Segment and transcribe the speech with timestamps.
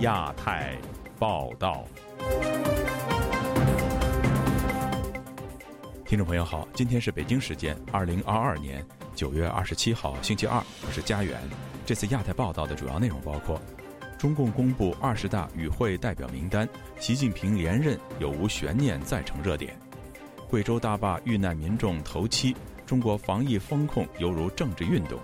[0.00, 0.74] 亚太
[1.18, 1.84] 报道。
[6.06, 8.82] 听众朋友好，今天是北京时间二零二二年
[9.14, 10.56] 九月二十七号星期二，
[10.86, 11.38] 我是佳远。
[11.84, 13.60] 这次亚太报道的主要内容包括：
[14.18, 16.66] 中共公布二十大与会代表名单，
[16.98, 19.70] 习近平连任有无悬念再成热点；
[20.48, 22.56] 贵州大坝遇难民众头七，
[22.86, 25.18] 中国防疫风控犹如政治运动；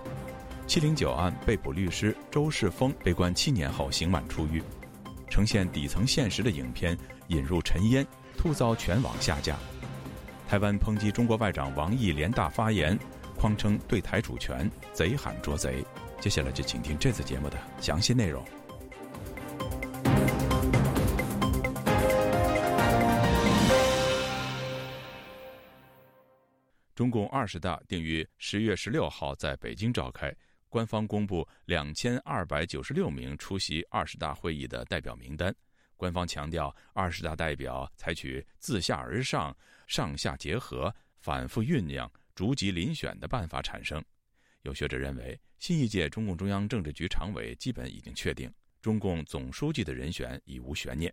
[0.67, 4.61] 七零九案被捕律师周世峰被关七年后刑满出狱；
[5.29, 6.95] 呈现底层现实的影片
[7.29, 8.05] 引入尘烟，
[8.37, 9.57] 突遭全网下架。
[10.45, 12.99] 台湾抨击中国外长王毅联大发言，
[13.37, 15.81] 匡称对台主权贼喊捉贼。
[16.19, 18.43] 接下来就请听这次节目的详细内容。
[26.93, 30.33] 中共二十大定于十月十六号在北京召开，
[30.69, 35.53] 官方公布两千二百九十六名出席二十大会议的代表名单。
[35.95, 39.55] 官方强调，二十大代表采取自下而上、
[39.87, 44.03] 上下结合、反复酝酿、逐级遴选的办法产生。
[44.61, 51.11] 有学者认为，新一届中共中央政治局常委基本已经确定，中共总书记的人选已无悬念。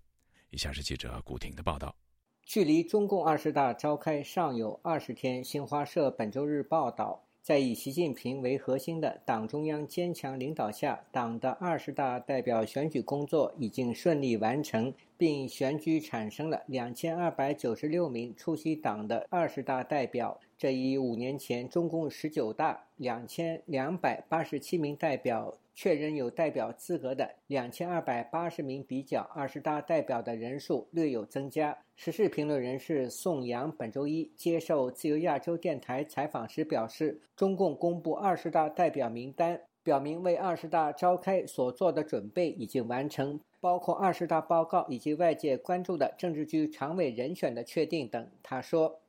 [0.51, 1.97] 以下是记者古婷的报道。
[2.43, 7.24] 距离中共二十大召开尚有二十天，新华社本周日报道。
[7.45, 20.41] 在以习近平为核心的党中央坚强领导下，党的二十大代表选举工作已经顺利完成，并选举产生了两千二百九十六名出席党的二十大代表。
[20.65, 25.55] 这一五年前中共十九大两千两百八十七名代表。
[25.75, 31.77] 确认有代表资格的两千二百八十名，比较二十大代表的人数略有增加。
[31.97, 48.31] 时事评论人士宋阳本周一接受自由亚洲电台采访时表示，中共公布二十大代表名单，表明为二十大召开所做的准备已经完成，包括二十大报告以及外界关注的政治局常委人选的确定等。
[48.43, 49.01] 他说。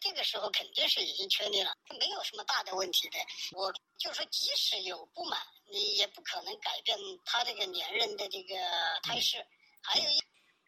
[0.00, 3.18] 这个时候肯定是已经确定了，没有什么大的问题的。
[3.52, 5.38] 我就说，即使有不满，
[5.70, 8.56] 你也不可能改变他这个连任的这个
[9.02, 9.46] 态势。
[9.82, 10.18] 还有一，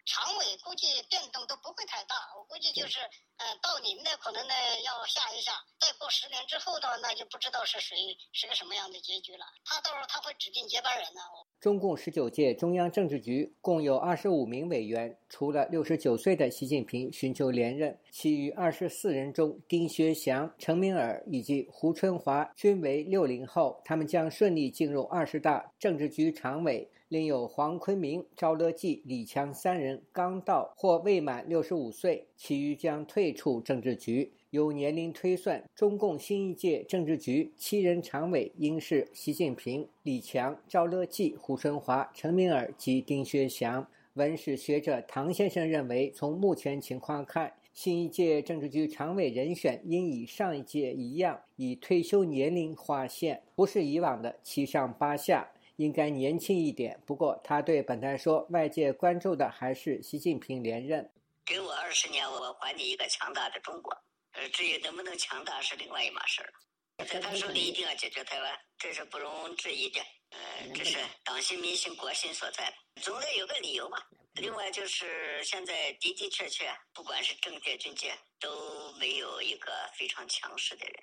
[0.04, 2.98] 常委估计变动都不会太大，我估计就是，
[3.38, 4.54] 呃，到您的可能呢
[4.84, 7.96] 要下一下，再过十年之后的话，那就不知道是谁
[8.32, 9.46] 是个什么样的结局了。
[9.64, 11.20] 他到时候他会指定接班人呢。
[11.60, 26.90] 中共十九届中央政治局共有二十五名委员，除了六十九岁的习近平寻求连任，其余二十四人中，丁薛祥、陈敏尔以及胡春华均为六零后，他们将顺利进入二十大政治局常委。
[27.12, 34.32] 另有黄坤明、赵乐际、李强三人刚到或未满六十五岁，其余将退出政治局。
[34.48, 43.86] 由年龄推算，中共新一届政治局七人常委应是习近平、李强、赵乐际、胡春华、陈敏尔及丁薛祥。
[44.14, 57.00] 文史学者唐先生认为，从目前情况看，新一届政治局常委人选应与上一届一样，以退休年龄划线，不是以往的七上八下，应该年轻一点。
[57.06, 61.10] 不过，他对本台说，外界关注的还是习近平连任。
[61.44, 63.92] 给我二十年，我还你一个强大的中国。
[64.32, 66.52] 呃，至于能不能强大是另外一码事儿。
[67.06, 70.00] 在他手里一定要解决台湾，这是不容置疑的。
[70.30, 70.38] 呃，
[70.74, 72.72] 这是党心、民心、国心所在，
[73.02, 73.98] 总得有个理由嘛。
[74.34, 80.94] 另外就是现在的的确确，不管是政界、军界，都没有一个非常强势的人。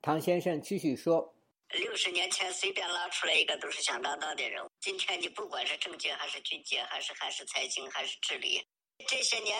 [0.00, 1.32] 唐先生继续说
[1.72, 8.62] ：“六十年前随便拉出来一个都是响当当的人物，今天你不管是政界还是军界，还是还是财经还是治理，
[9.06, 9.58] 这些年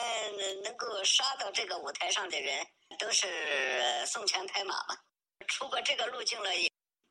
[0.62, 2.64] 能够杀到这个舞台上的人。”
[2.98, 3.26] 都是
[4.04, 4.94] 送钱拍马嘛，
[5.48, 6.50] 出过这个路径了，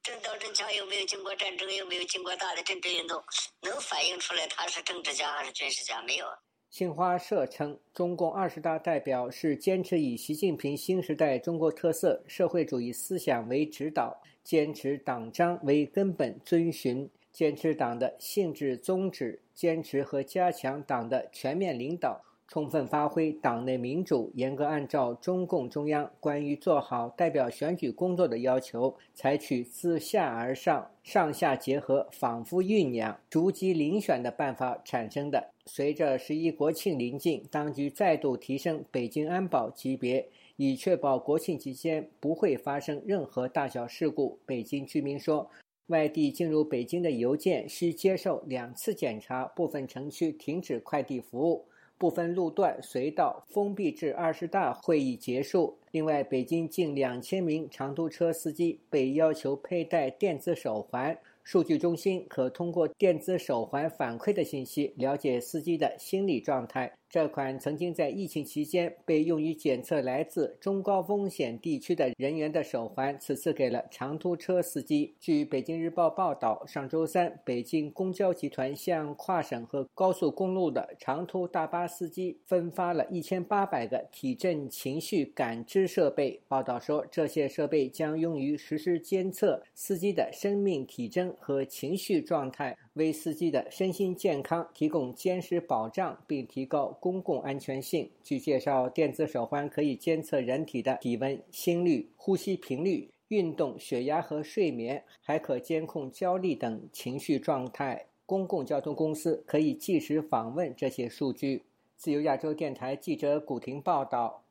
[0.04, 3.20] 真刀真枪又没有经过战争，又没有经过大的政治运动，
[3.64, 6.28] 能反映出来他是政治家还是军事家没有？
[6.70, 22.22] 新华社称，中共二十大代表是坚持以习近平新时代中国特色社会主义思想为指导，坚持党章为根本遵循，坚持党的性质宗旨，坚持和加强党的全面领导。
[22.48, 35.52] 充分发挥党内民主，严格按照中共中央关于做好代表选举工作的要求，采取自下而上、上下结合、反复酝酿、逐级遴选的办法产生的。
[35.66, 40.28] 随着十一国庆临近，当局再度提升北京安保级别，
[40.58, 44.40] 以确保国庆期间不会发生任何大小事故。
[44.46, 45.50] 北京居民说，
[45.88, 51.66] 外地进入北京的邮件需接受两次检查，部分城区停止快递服务。
[51.98, 55.78] 部分路段隧道封闭至二十大会议结束。
[55.92, 66.92] 另外，北京近两千名长途车司机被要求佩戴电子手环，数据中心可通过电子手环反馈的信息了解司机的心理状态。
[67.12, 75.14] 这款曾经在疫情期间被用于检测来自中高风险地区的人员的手环，此次给了长途车司机。
[75.20, 86.40] 据北京日报报道，上周三，北京公交集团向跨省和高速公路的长途大巴司机分发了一千八百个体震情绪感知设备。
[86.48, 92.78] 报道说，这些设备将用于实时监测司机的生命体征和情绪状态。
[92.94, 98.10] 为司机的身心健康提供坚实保障，并提高公共安全性。
[98.22, 108.06] 据介绍，电子手环可以监测人体的体温、心率、呼吸频率、运动、血压和睡眠，还可监控焦虑等情绪状态。
[108.26, 111.64] 公共交通公司可以即时访问这些数据。
[111.96, 114.44] 自由亚洲电台记者古婷报道。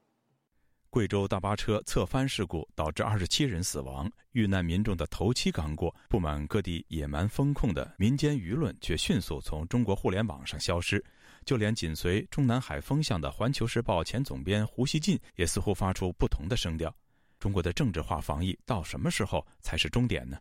[0.91, 11.03] 贵州大巴车侧翻事故导致二十七人死亡，遇难民众的头七刚过，不满各地野蛮风控的民间舆论却迅速从中国互联网上消失，
[11.45, 16.93] 就连紧随中南海风向的《环球时报》前总编胡锡进也似乎发出不同的声调。
[17.39, 20.39] 中国的政治化防疫到什么时候才是终点呢？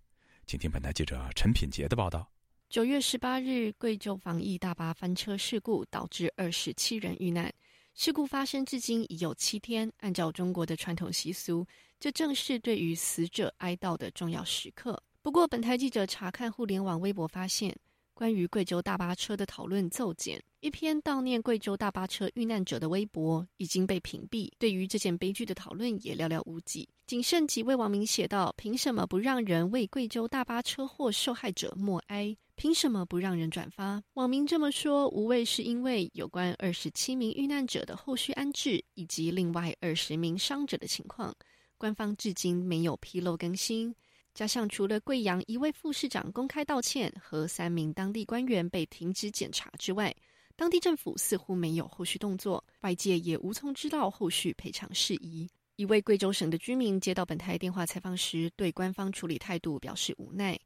[0.47, 2.27] 请听本台记者陈品杰的报道。
[2.69, 7.53] 九月十八日，贵州防疫大巴翻车事故导致二十七人遇难。
[7.93, 11.65] 事故发生至今已有七天，按照中国的传统习俗，
[11.99, 15.01] 这正是对于死者哀悼的重要时刻。
[15.21, 17.75] 不过，本台记者查看互联网微博发现，
[18.13, 24.49] 关于贵州大巴车的讨论骤减，一篇悼念贵州大巴车遇难者的微博已经被屏蔽。
[24.57, 34.03] 对于这件悲剧的讨论也寥寥无几，仅剩几位网民写道：“凭什么不让人为贵州大巴车祸受害者默哀？”凭什么不让人转发？
[34.15, 41.33] 网民这么说，无谓是因为有关二十七名遇难者的后续安置以及另外二十名伤者的情况，
[41.77, 43.95] 官方至今没有披露更新。
[44.33, 50.13] 加上除了贵阳一位副市长公开道歉和三名当地官员被停职检查之外，
[50.57, 55.49] 当地政府似乎没有后续动作，外界也无从知道后续赔偿事宜。
[55.77, 60.59] 一位贵州省的居民接到本台电话采访时，对官方处理态度表示无奈。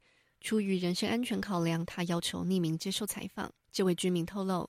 [0.44, 3.50] 出于人身安全考量，他要求匿名接受采访。
[3.72, 4.68] 这位居民透露：“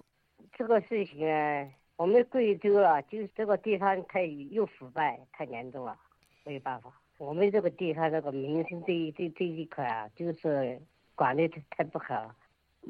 [0.57, 5.93] 这个事情啊，我们贵州啊，就是这个地方太又腐败太严重了，
[6.45, 6.89] 没有办法。
[7.17, 10.81] 我们这个地方这个民生这这这一块啊，就是
[11.13, 12.33] 管理太不好。”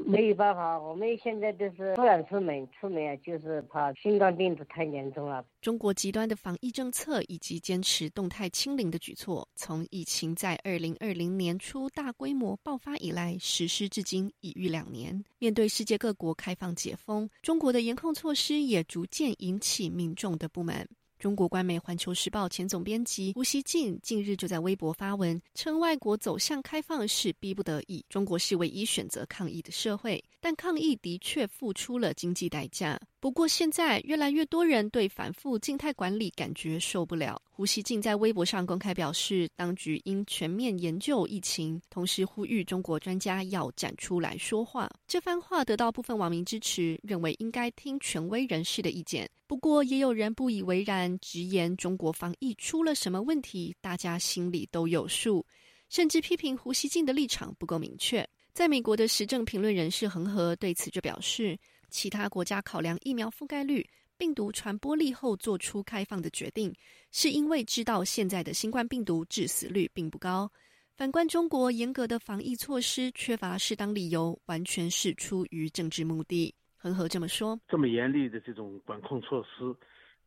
[0.05, 5.43] 没有办法，我们现在就是不敢出门，出门啊就是怕新冠病毒太严重了。
[5.61, 15.23] 中国极端的防疫政策以及坚持动态清零的举措，从疫情在二零二零年初大规模爆发以来实施至今已逾两年。
[15.39, 20.87] 面对世界各国开放解封，中国的严控措施也逐渐引起民众的不满。
[21.17, 32.99] 中国官媒《环球时报》前总编辑吴锡进近日就在微博发文称，外国走向开放是逼不得已，中国是唯一选择抗议的社会，但抗议的确付出了经济代价。
[33.25, 37.41] 不过，现在越来越多人对反复静态管理感觉受不了。
[37.49, 44.87] 胡锡进在微博上公开表示，当局应全面研究疫情，同时呼吁中国专家要站出来说话。
[45.07, 49.27] 这番话得到部分网民支持，认为应该听权威人士的意见。
[49.47, 55.43] 不过，也有人不以为然，直言中国防疫出了什么问题，大家心里都有数，
[55.89, 58.23] 甚至批评胡锡进的立场不够明确。
[58.53, 61.57] 在美国的时政评论人士恒河对此就表示。
[61.89, 63.87] 其他国家考量疫苗覆盖率、
[64.17, 66.73] 病毒传播力后做出开放的决定，
[67.11, 70.51] 是因为知道现在的新冠病毒致死率并不高。
[70.95, 76.55] 反观中国，严格的防疫措施缺乏适当理由，完全是出于政治目的。
[76.77, 79.75] 恒河这么说：这么严厉的这种管控措施，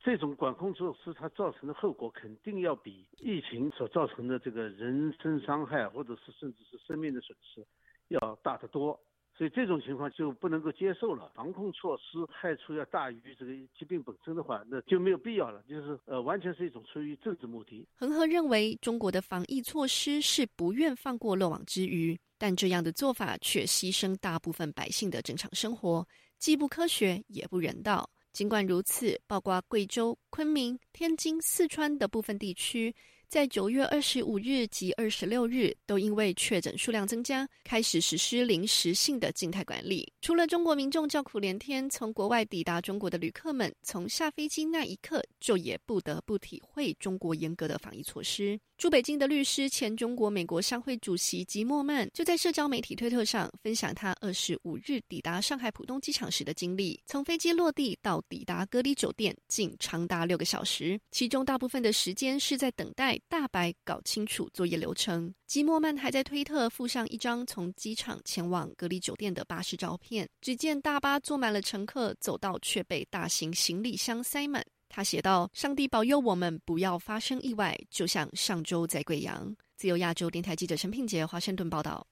[0.03, 7.65] 这种管控措施它造成的后果肯定要比疫情所造成的这个人身伤害，或者是甚至是生命的损失
[8.09, 9.01] 要大得多。
[9.39, 11.31] 所以这种情况就不能够接受了。
[11.33, 15.63] 防控措施害处要大于这个疾病本身的话，那就没有必要了。
[15.69, 17.87] 就是呃，完全是一种出于政治目的。
[17.95, 26.05] 恒河认为，中国的防疫措施是不愿放过漏网之鱼，但这样的做法却牺牲大部分百姓的正常生活，
[26.39, 28.11] 既不科学也不人道。
[28.33, 32.93] 尽管如此，包括贵州、昆明、天津、四川的部分地区。
[33.29, 40.11] 在九月二十五日及二十六日，都因为确诊数量增加，开始实施临时性的静态管理。
[40.23, 48.59] 除了中国民众叫苦连天，从国外抵达中国的旅客们，从下飞机那一刻就也不得不体会中国严格的防疫措施。
[48.79, 57.03] 驻北京的律师、前中国美国商会主席吉莫曼就在社交媒体推特上分享他二十五日抵达上海浦东机场时的经历。
[57.05, 65.35] 从飞机落地到抵达隔离酒店，仅长达六个小时，其中大部分的时间是在等待大白搞清楚作业流程。
[65.49, 74.65] 吉莫曼还在推特附上一张从机场前往隔离酒店的巴士照片，只见大巴坐满了乘客，走道却被大型行李箱塞满。
[74.99, 82.05] 他写道：“上帝保佑我们不要发生意外，就像上周在贵阳。”自由亚洲电台记者陈品杰华盛顿报道。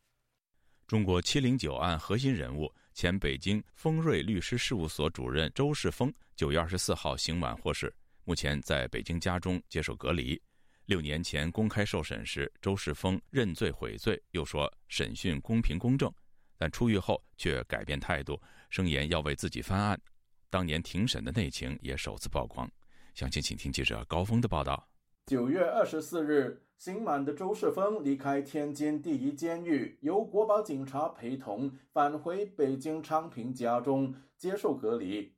[0.87, 10.41] 中国七零九案核心人物、前北京丰瑞律师事务所主任周世峰，九月二十四号刑满获释，目前在北京家中接受隔离。
[10.85, 16.09] 六年前公开受审时，周世峰认罪悔罪，又说审讯公平公正，
[16.57, 18.41] 但出狱后却改变态度，
[18.71, 20.01] 声言要为自己翻案。
[20.49, 22.71] 当年庭审的内情也首次曝光，
[23.17, 24.91] 详情请听记者高峰的报道。
[25.25, 35.35] 九月二十四日，刑满的周世峰离开天津第一监狱，由国保警察陪同返回北京昌平家中接受隔离。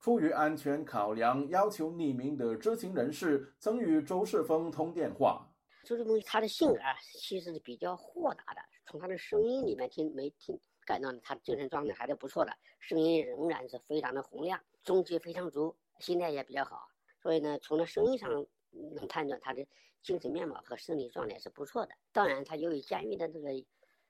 [0.00, 5.46] 出于安全考量，要求匿名的知情人士曾与周世峰通电话。
[5.84, 10.58] 周世峰他的性格啊，其实是比较豁达的，从他的声音里面听没听。
[10.86, 16.87] 感到他精神状态还是不错的，声音仍然是非常的洪亮，中气非常足，心态也比较好。
[17.20, 18.46] 所以呢，从他声音上
[18.94, 19.66] 能判断他的
[20.02, 21.92] 精神面貌和生理状态是不错的。
[22.12, 23.50] 当然，他由于监狱的这个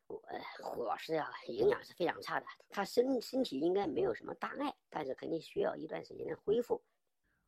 [0.09, 6.83] 呃伙食啊，营养是非常差的，他身身体应该没有什么大碍，但是肯定需要一段时间的恢复。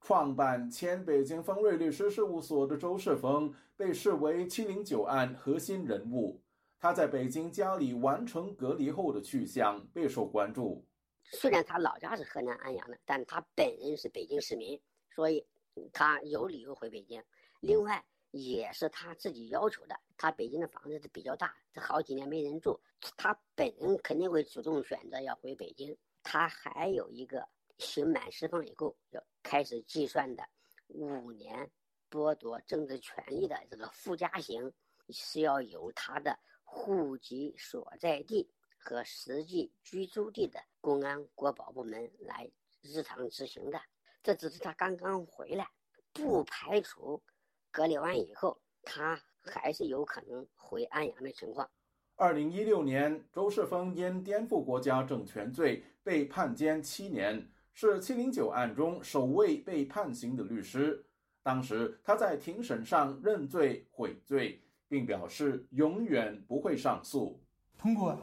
[0.02, 6.40] 创办前北京丰瑞律师事务所的周世峰被视为七零九案核心人物。
[6.78, 10.82] 他在北京家里完成隔离后的去向备受关注。
[11.22, 14.80] 虽然他老家是河南安阳的，但他本人是北京市民，
[15.14, 15.46] 所以
[15.92, 17.22] 他有理由回北京。
[17.60, 19.98] 另外，也是他自己要求的。
[20.16, 22.80] 他北京的房子是比较大，这好几年没人住，
[23.16, 25.96] 他本人肯定会主动选择要回北京。
[26.22, 27.48] 他还有一个
[27.78, 30.42] 刑满释放以后要开始计算的
[30.88, 31.70] 五年
[32.10, 34.72] 剥夺政治权利的这个附加刑，
[35.08, 36.38] 是要由他的。
[36.72, 38.48] 户籍所在地
[38.78, 42.48] 和实际居住地的公安国保部门来
[42.80, 43.82] 日常执行的，
[44.22, 45.68] 这只是他刚刚回来，
[46.12, 47.22] 不排除
[47.70, 51.68] 隔离完以后他还是有可能回安阳的情况。
[52.16, 61.04] 二零一六年，周世峰因颠覆国家政权罪被判监七年，是七零九案中首位被判刑的律师。
[61.42, 64.60] 当时他在庭审上认罪悔罪。
[64.90, 67.40] 并表示永远不会上诉。
[67.78, 68.18] 通过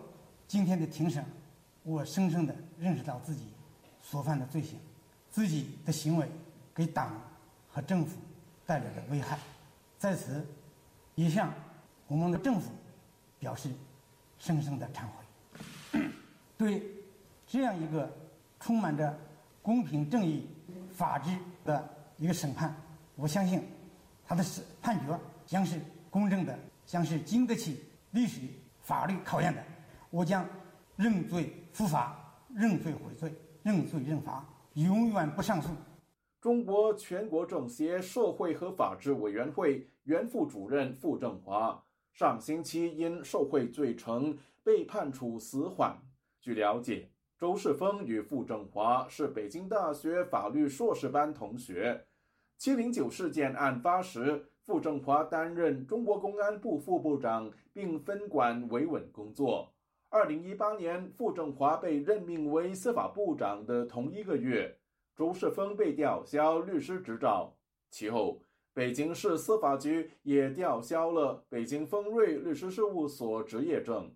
[0.46, 1.24] 今天的庭审，
[1.82, 3.54] 我深深的认识到自己
[4.01, 4.77] 所犯的罪行，
[5.38, 6.27] 自己的行为
[6.74, 7.13] 给党
[7.70, 8.17] 和政府
[8.65, 9.38] 带来的危害，
[10.00, 10.44] 在此
[11.13, 11.53] 也向
[12.08, 12.72] 我们的政府
[13.38, 13.70] 表示
[14.39, 16.01] 深深的忏悔。
[16.58, 16.91] 对
[17.46, 18.12] 这样一个
[18.60, 19.15] 充满着
[19.62, 20.50] 公平正义、
[20.96, 21.29] 法治
[21.63, 22.75] 的一个审判，
[23.13, 23.62] 我相信
[24.25, 25.15] 他的审判决
[25.46, 25.79] 将是。
[26.10, 28.41] 公正的，将是经得起历史
[28.82, 29.63] 法律考验的。
[30.10, 30.44] 我将
[30.96, 32.17] 认罪伏法，
[32.56, 34.44] 认罪悔罪，认罪认罚，
[34.77, 35.69] 永远不上诉。
[36.39, 45.98] 中国全国政协社会和法制委员会原副主任傅政华上星期因受贿罪成被判处死缓。
[46.39, 52.05] 据了解，周世峰与傅政华是北京大学法律硕士班同学。
[52.60, 54.46] 七零九事件案发时。
[54.67, 59.72] 傅政华担任中国公安部副部长，并分管维稳工作。
[60.10, 64.78] 二零一八年，傅政华被任命为司法部长的同一个月，
[65.16, 67.58] 周世峰被吊销律师执照。
[67.90, 68.42] 其后，
[68.74, 74.14] 北京市司法局也吊销了北京丰瑞律师事务所执业证。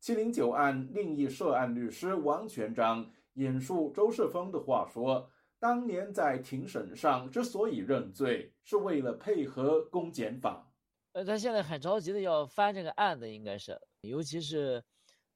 [0.00, 5.30] 七零九案另一涉案律师王全章引述周世峰的话说。
[5.58, 10.70] 当年在庭审上之所以认罪，是为了配合公检法。
[11.12, 14.82] 呃，他现在很着急的要翻这个案子，应该是，尤其是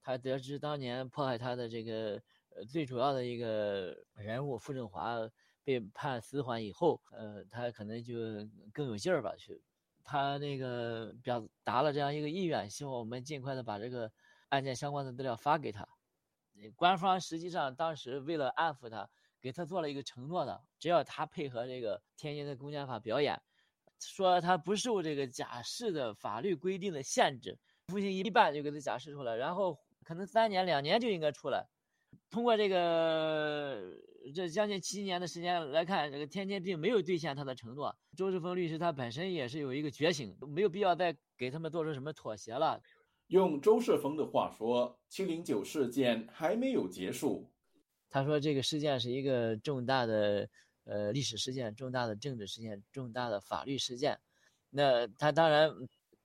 [0.00, 5.17] 他得知当年迫害他的这个呃最主要的一个人物傅政华
[5.62, 8.15] 被判死缓以后，呃，他可能就
[8.73, 9.62] 更有劲儿吧，去，
[10.05, 14.11] 他那个表达了这样一个意愿，希望我们尽快的把这个
[14.49, 15.87] 案件相关的资料发给他。
[16.77, 19.09] 官方实际上当时为了安抚他。
[19.43, 23.41] 给他做了一个承诺的，只要他配合这个天津的公检法表演，
[23.99, 27.59] 说他不受这个假释的法律规定的限制，
[27.90, 31.66] 服刑一半就给他假释出来，然后可能三年两年就应该出来。
[32.30, 33.82] 通过这个
[34.35, 37.94] 这将近七年的时间来看，这个天天并没有兑现他的承诺。
[38.16, 42.80] 周世峰律师他本身也是有一个觉醒，没有必要再给他们做出什么妥协了。
[43.28, 47.49] 用周世峰的话说：“七零九事件还没有结束。”
[48.11, 50.49] 他说：“这个事件是一个重大的
[50.85, 54.18] 呃历史事件、重大的政治事件、重大的法律事件。
[54.68, 55.73] 那他当然，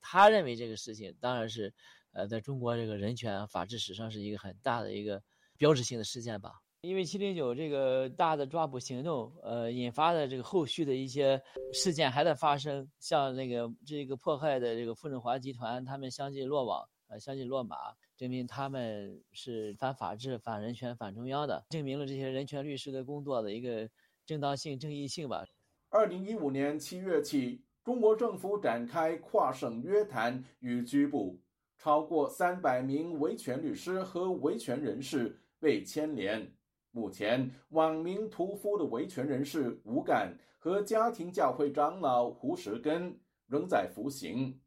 [0.08, 1.74] 他认为这个事情当然是
[2.14, 5.20] 呃在中国这个人权法治史上是一个很大的一个
[5.58, 6.52] 标志性的事件吧。
[6.82, 11.42] 因为七零九这个大的抓捕行动，呃引发的这个后续的一些
[11.74, 17.78] 事件还在发生，像那个这个迫害的这个傅政华集团，他们相继落网。”呃，相继落马，
[18.18, 23.88] 证明他们是反法治、反人权、反中央的，证明了这些人权律师的工作的一个
[24.26, 25.46] 正当性、正义性吧。
[25.90, 31.40] 二零一五年七月起，中国政府展开跨省约谈与拘捕，
[31.78, 36.52] 超过三百名维权律师和维权人士被牵连。
[36.90, 44.60] 目前，网名“屠夫”的维权人士吴敢和家庭教会长老胡石根仍在服刑。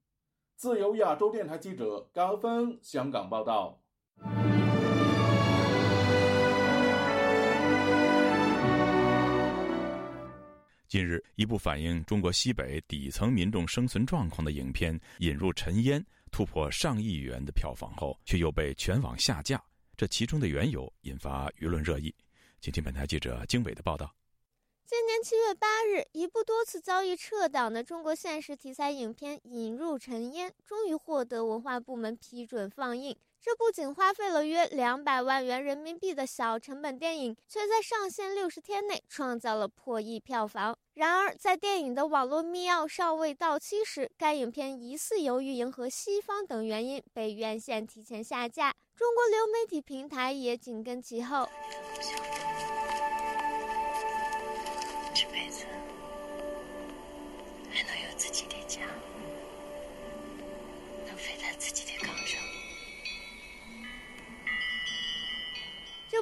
[0.55, 3.81] 自由亚洲电台记者高峰香港报道。
[10.89, 19.63] 近日，一部反映中国西北底层民众生存状况的影片《引入尘烟》突破上亿元的票房后，却又被全网下架。
[19.99, 22.15] 这其中的缘由引发舆论热议。
[22.59, 24.15] 请听本台记者经纬的报道。
[24.87, 33.15] 今年七月八日，一部多次遭遇撤档的中国现实题材影片《引入尘烟》终于获得文化部门批准放映。
[33.41, 40.77] 这不仅花费了约两百万元人民币的小成本电影，却在上线六十天内创造了破亿票房。
[40.95, 48.75] 然而，在电影的网络密钥尚未到期时，该影片疑似由于迎合西方等原因被院线提前下架。
[48.97, 51.49] 中国流媒体平台也紧跟其后。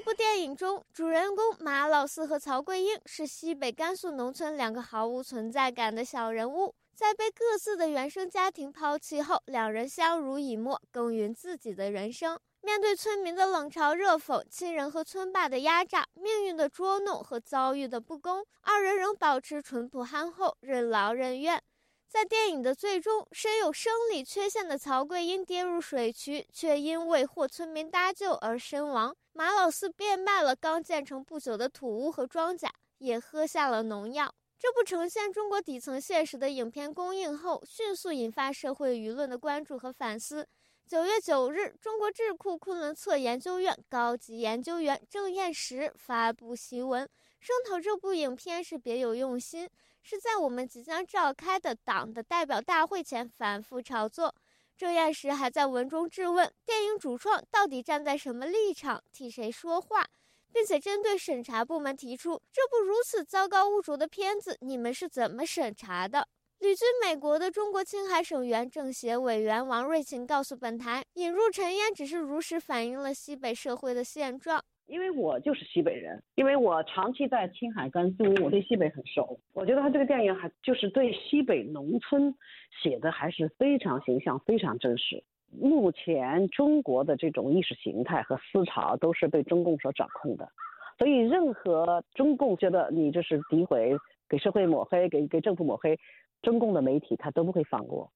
[0.07, 12.39] 部电影中，主人公马老四和曹桂英是西北甘肃农村两个毫无存在感的小人物，在被各自的原生家庭抛弃后，两人相濡以沫，耕耘自己的人生。
[12.63, 21.61] 面对村民的冷嘲热讽、亲人和村霸的压榨、命运的捉弄和遭遇的不公，二人仍保持淳朴憨厚、任劳任怨。
[22.09, 29.15] 在电影的最终，身有生理缺陷的曹贵英跌入水渠，却因为获村民搭救而身亡。
[29.33, 34.33] 马老四变卖了刚建成不久的土屋和庄稼，也喝下了农药。
[34.59, 40.49] 这部呈现中国底层现实的影片公映后，迅速引发社会舆论的关注和反思。
[40.89, 47.09] 九月九日，中国智库昆仑策研究院高级研究员郑彦石发布檄文，
[47.41, 49.69] 声讨这部影片是别有用心。
[50.05, 54.33] 是在我们即将召开的党的代表大会前反复炒作。
[54.77, 60.07] 郑彦时还在文中质问电影主创到底站在什么立场，替谁说话，
[60.53, 66.29] 并且针对审查部门提出：这部如此糟糕污浊的片子，你们是怎么审查的？
[66.59, 79.39] 旅居美国的中国青海省原政协委员王瑞琴告诉本台：“引入尘烟只是如实反映了西北社会的现状。”因为我就是西北人，因为我长期在青海、甘肃，我对西北很熟。
[79.53, 82.35] 我觉得他这个电影还就是对西北农村
[82.83, 85.23] 写的还是非常形象、非常真实。
[85.51, 90.49] 目前中国的这种意识形态和思潮都是被中共所掌控的，
[90.97, 93.95] 所以任何中共觉得你这是诋毁、
[94.29, 95.99] 给社会抹黑、给给政府抹黑，
[96.43, 98.11] 中共的媒体他都不会放过。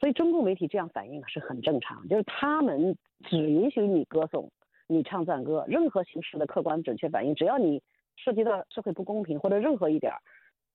[0.00, 2.96] 所以中共媒体这样反应是很正常，就是他们
[3.28, 4.50] 只允许你歌颂。
[4.86, 7.82] 你唱赞歌，任何形式的客观准确反应，只要你
[8.16, 10.20] 涉及到社会不公平或者任何一点儿，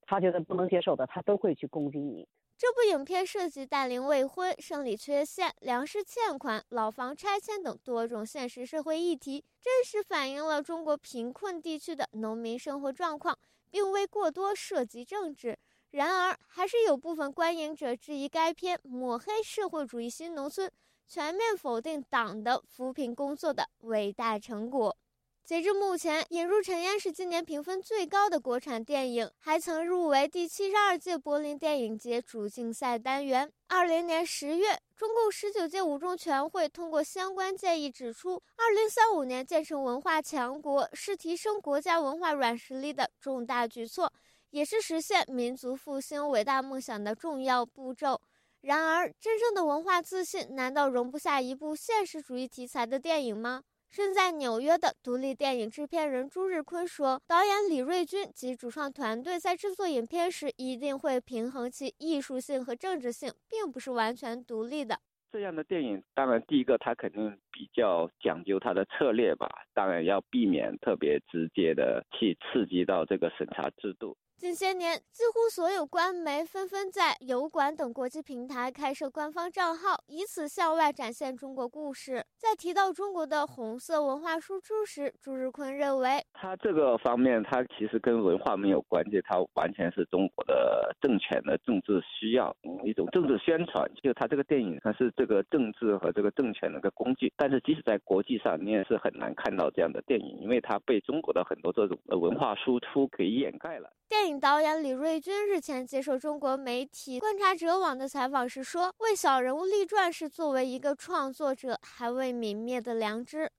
[0.01, 2.27] 他觉得不能接受的，他都会去攻击你。
[2.57, 13.38] 这部影片涉及大龄未婚、生理缺陷、粮食欠款、老房拆迁等多种现实社会议题，真实反映了中国贫困地区的农民生活状况，
[13.69, 15.57] 并未过多涉及政治。
[15.91, 20.71] 然而，还是有部分观影者质疑该片抹黑社会主义新农村。
[21.08, 24.95] 全面否定党的扶贫工作的伟大成果。
[25.43, 33.52] 截至目前，《引入尘烟》是今年评分最高的国产电影，还曾入围第七十二届柏林电影节主竞赛单元。
[33.67, 44.13] 二零年十月，中共十九届五中全会通过相关建议，指出，二零三五年建成文化强国是提升国家文化软实力的重大举措，
[44.51, 48.21] 也是实现民族复兴伟大梦想的重要步骤。
[48.62, 53.63] 然而，真正的文化自信难道容不下一部现实主义题材的电影吗？
[53.89, 64.99] 身在纽约的独立电影制片人朱日坤说：“导演李瑞军及主创团队在制作影片时，一定会平衡其艺术性和政治性，并不是完全独立的。”
[65.31, 74.15] 这样的电影，当然第一个他肯定比较讲究他的策略吧，当然要避免特别直接的去刺激到这个审查制度。
[74.39, 82.23] 近些年，几乎所有官媒纷纷在油管等国际平台开设官方账号，以此向外展现中国故事。
[82.38, 93.91] 在提到中国的红色文化输出时，朱日坤认为，他这个方面，他其实跟文化没有关系，他完全是中国的政权的政治需要，一种政治宣传。
[94.02, 97.30] 就他这个电影，它是这个政治和这个政权的一个工具。
[97.36, 103.91] 但是，即使在国际上，你也是很难看到这样的电影，因为它被中国的很多这种文化输出给掩盖了。
[104.09, 113.51] 电影导演李瑞军日前接受中国媒体《观察者网》的采访时说：“为小人物立传是作为一个创作者还未泯灭的良知。”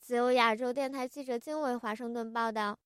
[0.00, 2.78] 自由亚洲电台记者金伟华盛顿报道。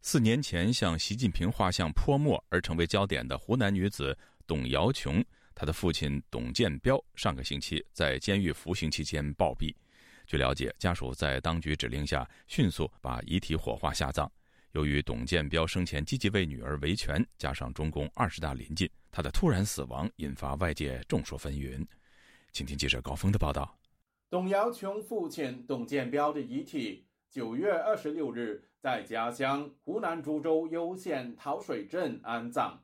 [0.00, 5.22] 四年前向习近平画像泼墨而成为焦点的湖南女子董瑶琼，
[5.54, 9.74] 她的父亲董建彪上个星期在监狱服刑期间暴毙。
[10.26, 14.30] 据了解，家属在当局指令下迅速把遗体火化下葬。
[14.76, 21.82] 由于董建彪生前积极为女儿维权，加上中共二十大临近，他的突然死亡引发外界众说纷纭。
[22.52, 23.78] 请听记者高峰的报道：
[24.28, 32.78] 董瑶琼父亲董建彪的遗体九月二十六日在家乡湖南株洲攸县桃水镇安葬。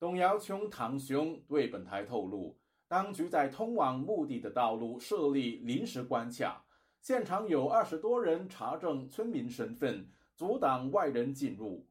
[0.00, 6.64] 董瑶琼堂兄对本台透露，当局在通往墓地的道路设立临时关卡，
[7.02, 10.08] 现场有二十多人查证村民身份。
[10.38, 11.84] 阻挡外人进入。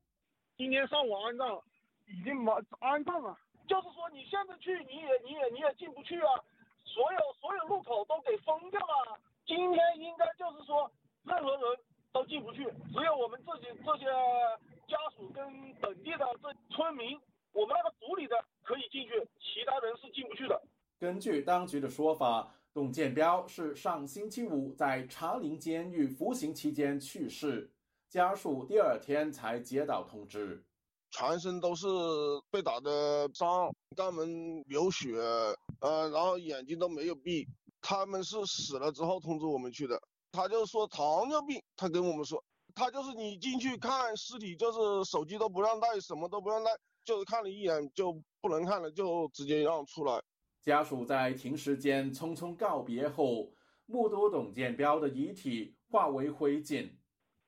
[0.55, 1.61] 今天上午安葬，
[2.07, 3.37] 已经完安葬了。
[3.67, 6.31] 就是说，你现在去，你也你也你也进不去啊。
[6.85, 9.19] 所有所有路口都给封掉了。
[9.45, 10.89] 今天应该就是说，
[11.23, 11.61] 任何人
[12.13, 14.05] 都进不去，只有我们自己这些
[14.87, 15.43] 家属跟
[15.81, 17.19] 本地的这村民，
[17.51, 20.57] 我们那个组里的可以进去，其他人是进不去的。
[20.97, 27.69] 根据当局的说法，董建彪是上星期五在茶陵监狱服刑期间去世。
[28.09, 30.63] 家属第二天才接到通知，
[31.11, 31.85] 全身都是
[32.49, 35.17] 被打的伤，肛门流血，
[35.81, 37.45] 呃，然后眼睛都没有闭。
[37.81, 40.01] 他们是死了之后通知我们去的。
[40.31, 42.41] 他就说糖尿病，他跟我们说，
[42.73, 46.71] 他就是你进去看尸体，就是手机都不让带，什么都不让带，
[47.03, 50.21] 就是看了一眼就不能看了，就直接让出来。
[50.61, 53.51] 家属在停尸间匆匆告别后，
[53.85, 56.89] 目睹董建彪的遗体化为灰烬。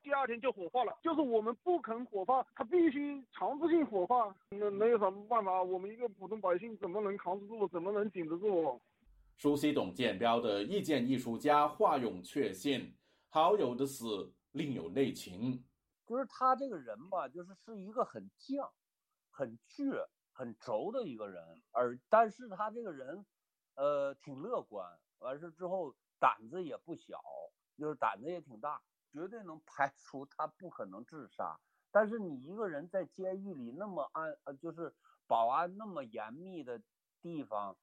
[0.09, 8.81] 第二天就火化了，就是我们不肯火化，他必须强制性火化，那没有什么办法，我们一个普通百姓怎么能扛得住，怎么能顶得住？
[9.35, 12.91] 熟悉董建彪的意见艺术家华勇确信，
[13.29, 15.63] 好友的死另有内情。
[16.07, 18.67] 就是他这个人吧，就是是一个很犟、
[19.29, 23.23] 很倔、很轴的一个人，而但是他这个人，
[23.75, 24.83] 呃，挺乐观，
[25.19, 27.21] 完事之后胆子也不小，
[27.77, 28.81] 就是胆子也挺大。
[29.11, 31.59] 绝对能排除他不可能自杀，
[31.91, 34.93] 但是你一个人在监狱里那么安呃，就是
[35.27, 36.81] 保安那么严密的
[37.21, 37.75] 地方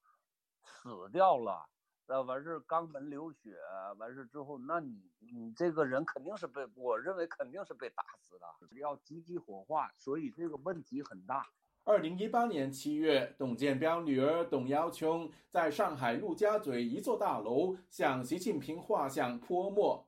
[0.62, 1.68] 死掉了，
[2.06, 3.56] 呃，完事肛门流血，
[3.98, 8.46] 完事之后，那你你这个人肯定是被我认为肯定是被打死的，
[8.78, 11.46] 要积极火化，所以这个问题很大。
[11.84, 20.05] 二零一八年七月，董建彪女儿董瑶琼在上海陆家嘴一座大楼向习近平画像泼墨。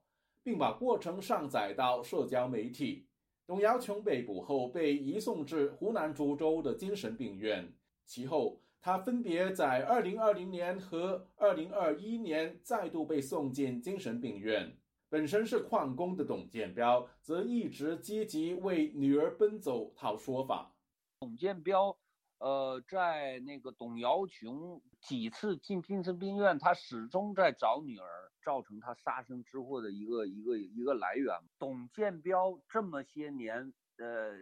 [0.49, 3.07] 并把过程上载到社交媒体。
[3.47, 7.71] 董瑶琼被捕后被移送至湖南株洲的精神病院，
[8.07, 14.75] 其后他分别在2020年和2021年再度被送进精神病院。
[15.11, 20.75] 本身是矿工的董建彪则一直积极为女儿奔走讨说法。
[21.21, 21.95] 董建彪。
[22.41, 31.37] 呃，在那个董瑶琼几次进精神病院，他始终在找女儿，造成他杀身之祸的一个一个一个来源。
[31.59, 34.33] 董建彪这么些年，呃，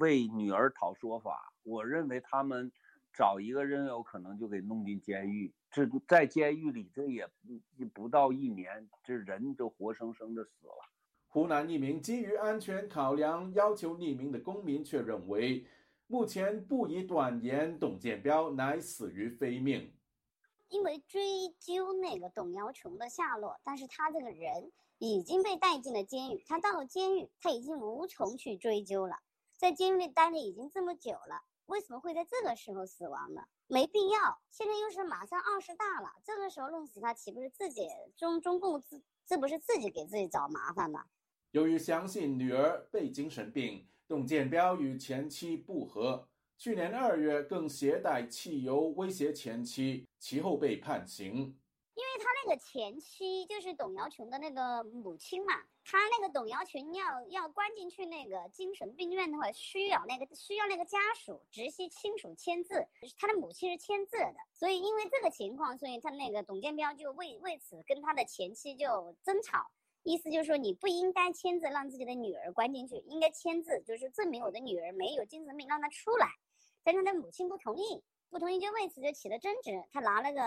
[0.00, 2.72] 为女儿讨说法，我认为他们
[3.12, 5.52] 找一个人有可能就给弄进监狱。
[5.70, 10.88] 这在监狱里，这也不不到一年，这人就活生生的死了。
[11.28, 15.66] 湖南一名基于安全考量要求匿名的公民却认为。
[16.08, 19.90] 目前不宜断言董建彪乃死于非命，
[20.72, 29.16] 因为追究那个董瑶琼的下落，但是他这个人已经被带进了监狱，他到了监狱，他已经无从去追究了，
[29.58, 33.42] 在监狱里待了已经这么久了，为什么会在这个时候死亡呢？
[33.66, 34.40] 没必要。
[34.50, 41.04] 现在又是马上二十大了，这个时候弄死他，岂不是自己中中共自这不是自己给自己找麻烦吗？
[41.50, 46.30] 由于相信女儿被精神病，董建彪与前妻不和，
[46.62, 51.28] 去年二月更携带汽油威胁前妻，其后被判刑。
[51.28, 62.86] 因为他那个前妻就是董瑶琼的那个母亲嘛，他那个董瑶琼要要关进去那个精神病院的话，需要那个需要那个家属直系亲属签字，
[63.18, 69.66] 他的母亲是签字的，所以因为这个情况，所以他那个董建彪就为为此跟他的前妻就争吵，
[70.04, 76.28] 意思就是说你不应该签字让自己的女儿关进去，应该签字就是证明我的女儿没有精神病，让她出来，
[76.84, 78.02] 但是他的母亲不同意。
[78.30, 80.40] 不同意就为此就起了争执，他拿了个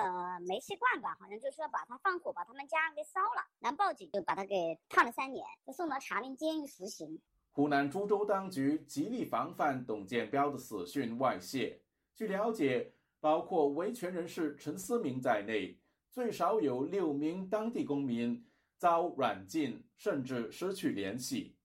[0.47, 7.21] 煤气罐吧，好像就是要把他放火把他们家给烧了，然后报警就把他给判了三年，就送到茶陵监狱服刑。
[7.51, 11.79] 湖南株洲当局极力防范董建标的死讯外泄。
[12.15, 15.77] 据了解，包括维权人士陈思明在内，
[16.09, 18.43] 最少有六名当地公民
[18.79, 21.55] 遭软禁，甚至失去联系。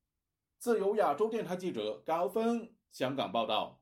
[0.58, 3.79] 自由亚洲电台记者高峰香港报道。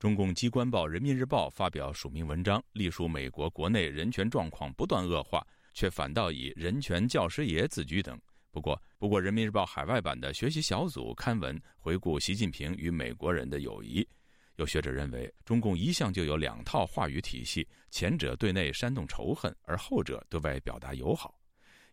[0.00, 8.18] 中共机关报《人民日报》发表署名文章，隶属美国国内人权状况不断恶化，却反倒以“人权教师爷”自居等。
[8.50, 14.08] 不过，不过，《人民日报》海外版的学习小组刊文回顾习近平与美国人的友谊。
[14.56, 21.38] 有学者认为，中共一向就有两套话语体系，前者对内煽动仇恨，而后者对外表达友好。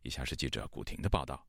[0.03, 1.45] 以下是记者古婷的报道。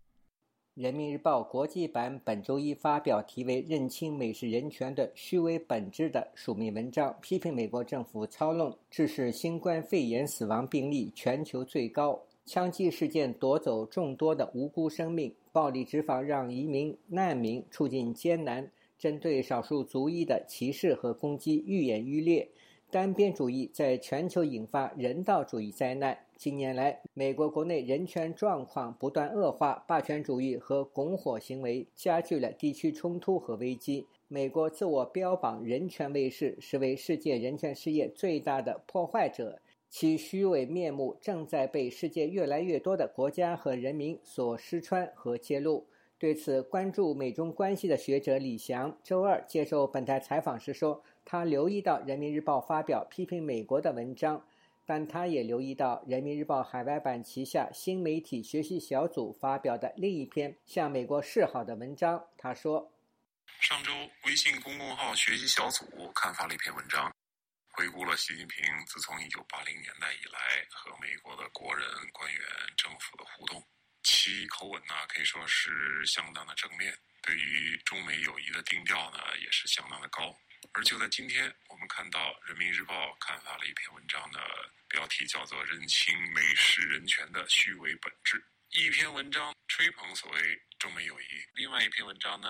[0.78, 22.48] 人民日报国际版本周一发表题为“认清美式人权的虚伪本质”的署名文章，批评美国政府操弄，致使新冠肺炎死亡病例全球最高，枪击事件夺走众多的无辜生命，暴力执法让移民难民处境艰难，针对少数族裔的歧视和攻击愈演愈烈，
[22.88, 26.16] 单边主义在全球引发人道主义灾难。
[26.38, 34.06] 近年来，美国国内人权状况不断恶化，霸权主义和拱火行为加剧了地区冲突和危机。
[34.28, 45.88] 美国自我标榜人权卫士，实为世界人权事业最大的破坏者，其虚伪面目正在被世界越来越多的国家和人民所识穿和揭露。
[46.20, 54.44] 对此，关注美中关系的学者李翔周二接受本台采访时说，他留意到《人民日报》发表批评美国的文章。
[54.88, 62.24] 但他也留意到，《人民日报》海外版旗下新媒体学习小组发表的另一篇向美国示好的文章。
[62.38, 62.90] 他说
[63.60, 63.92] ：“上周，
[64.24, 67.14] 微信公众号学习小组刊发了一篇文章，
[67.68, 72.40] 回顾了习近平自从1980年代以来和美国的国人、官员、
[72.78, 73.62] 政府的互动，
[74.04, 75.68] 其口吻呢可以说是
[76.06, 80.34] 相当的正面，对于中美友谊的定调呢也是相当的高。
[80.72, 84.40] 而就在今天，我们看到《人民日报》刊发了一篇文章的。”
[84.88, 88.42] 标题叫做“认清美式人权的虚伪本质”。
[88.72, 90.38] 一篇文章吹捧所谓
[90.78, 91.24] 中美友谊，
[91.56, 92.48] 另外一篇文章呢，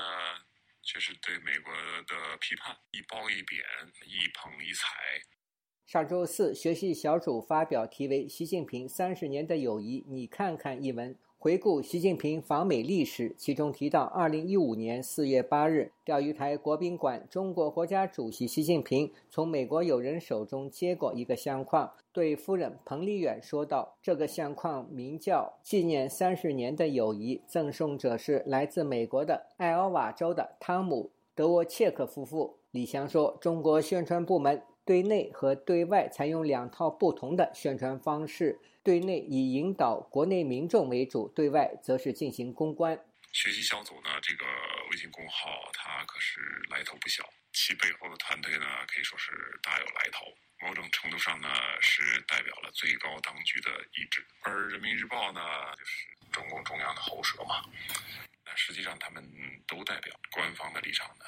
[0.83, 1.73] 却是对美国
[2.07, 3.61] 的批判，一褒一贬，
[4.05, 4.87] 一捧一踩。
[5.85, 11.18] 上周四，学习小组发表题为《习近平三十年的友谊》，你看看一文。
[11.40, 42.98] 回顾习近平访美历史，其中提到，二零一五年四月八日，钓鱼台国宾馆，中国国家主席习近平从美国友人手中接过一个相框，对夫人彭丽媛说道：“这个相框名叫‘纪念三十年的友谊’，赠送者是来自美国的艾奥瓦州的汤姆·德沃切克夫妇。”李翔说：“中国宣传部门对内和对外采用两套不同的宣传方式。”对内以引导国内民众为主，对外则是进行公关。
[43.33, 44.46] 学习小组呢，这个
[44.90, 50.24] 微信公号它可是来头不小，其背后的团队呢可以说是大有来头，
[50.66, 51.48] 某种程度上呢
[51.83, 54.24] 是代表了最高当局的意志。
[54.40, 55.40] 而人民日报呢，
[55.76, 57.61] 就是中共中央的喉舌嘛，
[58.46, 59.22] 那实际上他们
[59.66, 61.24] 都代表官方的立场呢。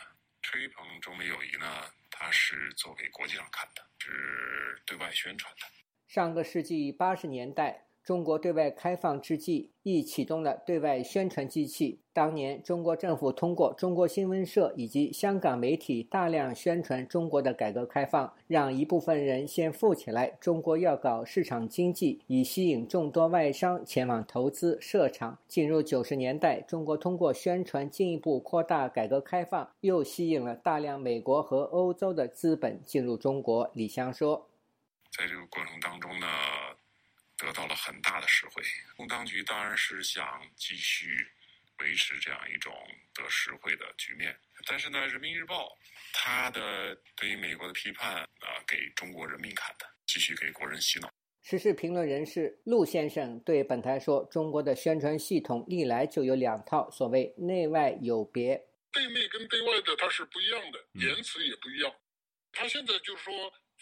[0.51, 1.65] 吹捧中美友谊呢，
[2.11, 5.61] 它是做给国际上看的，是对外宣传的。
[6.09, 12.01] 上个世纪八十年代，中国对外开放之际，亦启动了对外宣传机器。
[12.13, 20.37] 当年，中国政府通过中国新闻社以及香港媒体大量宣传中国的改革开放，让一部分人先富起来。
[20.41, 25.39] 中国要搞市场经济，以吸引众多外商前往投资设厂。
[25.47, 33.71] 进入九十年代，中国通过宣传进一步扩大改革开放，又吸引了大量美国和欧洲的资本进入中国。
[33.73, 34.49] 李湘说。
[35.17, 36.27] 在这个过程当中呢，
[37.41, 38.63] 得到了很大的实惠。
[38.97, 41.27] 工当局当然是想继续
[41.79, 42.73] 维持这样一种
[43.15, 44.39] 得实惠的局面。
[44.67, 45.69] 但是呢，《人民日报》
[46.13, 51.11] 它的对于美国的批判啊，给中国人民看的，继续给国人洗脑。
[51.43, 58.63] 时事评论人士陆先生对本台说：“中国的宣传系统历来就有两套，所谓内外有别。
[58.93, 61.91] 对内跟对外的它是不一样的，言辞也不一样。
[62.53, 63.33] 他现在就是说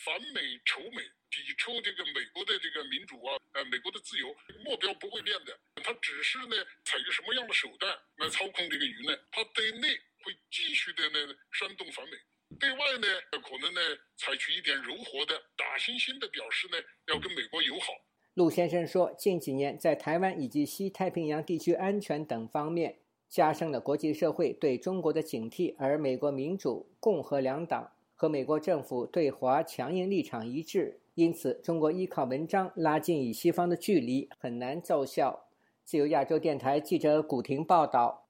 [0.05, 4.35] 反美仇美。”抵触这个美国的这个民主啊，呃，美国的自由
[4.65, 5.53] 目标不会变的，
[5.85, 6.57] 他只是呢
[6.87, 9.21] 采用什么样的手段来操控这个舆论？
[9.31, 9.89] 他对内
[10.25, 12.17] 会继续的呢煽动反美，
[12.59, 13.07] 对外呢
[13.43, 13.81] 可能呢
[14.17, 17.93] 采取一点柔和的、打心心的表示呢要跟美国友好。
[18.33, 31.01] 陆先生说，近几年在台湾以及西太平洋地区安全等方面加深了国际社会对中国的警惕，而美国民主、共和两党和美国政府对华强硬立场一致。
[31.15, 35.47] 因此，中国依靠文章拉近与西方的距离很难奏效。
[35.85, 38.27] 自由亚洲电台记者古婷报道。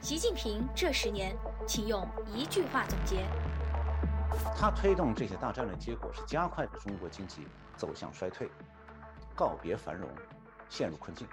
[0.00, 3.24] 习近平这十年，请用一句话总结。
[4.56, 7.42] 他推动这些大战略，结果是加快了中国经济
[7.76, 8.48] 走向衰退，
[9.34, 10.08] 告别繁荣，
[10.68, 11.26] 陷入困境。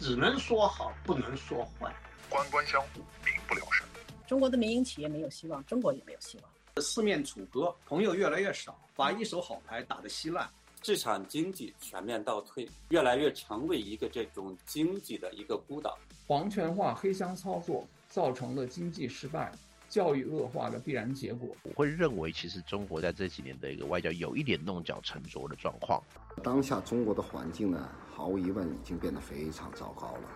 [0.00, 1.94] 只能说好，不能说坏。
[2.28, 3.87] 官官相护，民不聊生。
[4.28, 6.82] 中国的民营企业没有希望，中国也没有希望。
[6.82, 10.46] 四面楚歌，朋友越来越少，把一手好牌打得稀烂，
[10.82, 15.96] 市场经济全面倒退，越来越成为一个这种经济的一个孤岛。
[16.26, 19.50] 皇权化、黑箱操作造成了经济失败、
[19.88, 21.48] 教育恶化的必然结果。
[21.62, 26.02] 我会认为，其实中国在这几年的一个外交有一点弄巧成拙的状况。
[26.44, 30.28] 当下中国的环境呢，毫无疑问已经变得非常糟糕了。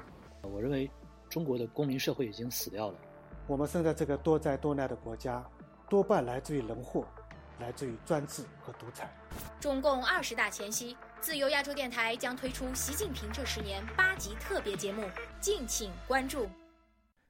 [0.45, 0.91] 我认为，
[1.29, 2.99] 中国的公民社会已经死掉了。
[3.47, 5.45] 我们生在这个多灾多难的国家。
[5.91, 7.07] 多半来自于人祸，
[7.59, 9.15] 来自于专制和独裁。
[9.61, 15.07] 中共二十大前夕，自由亚洲电台将推出习近平这十年八集特别节目，
[15.39, 16.49] 敬请关注。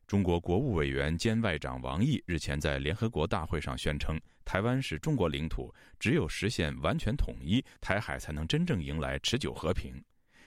[0.06, 10.00] 中国国务委员兼外长王毅日前在联合国大会上宣称，台湾是中国领土，只有实现完全统一，台海才能真正迎来持久和平。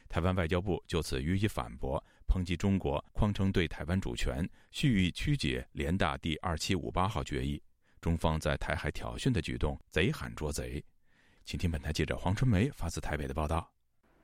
[0.08, 7.62] 台湾外交部就此予以反驳，抨击中国匡称对台湾主权蓄意曲解联大第二七五八号决议。
[8.02, 10.84] 中方在台海挑衅的举动，贼喊捉贼。
[11.44, 13.72] 请听本台记者黄春梅发自台北的报道。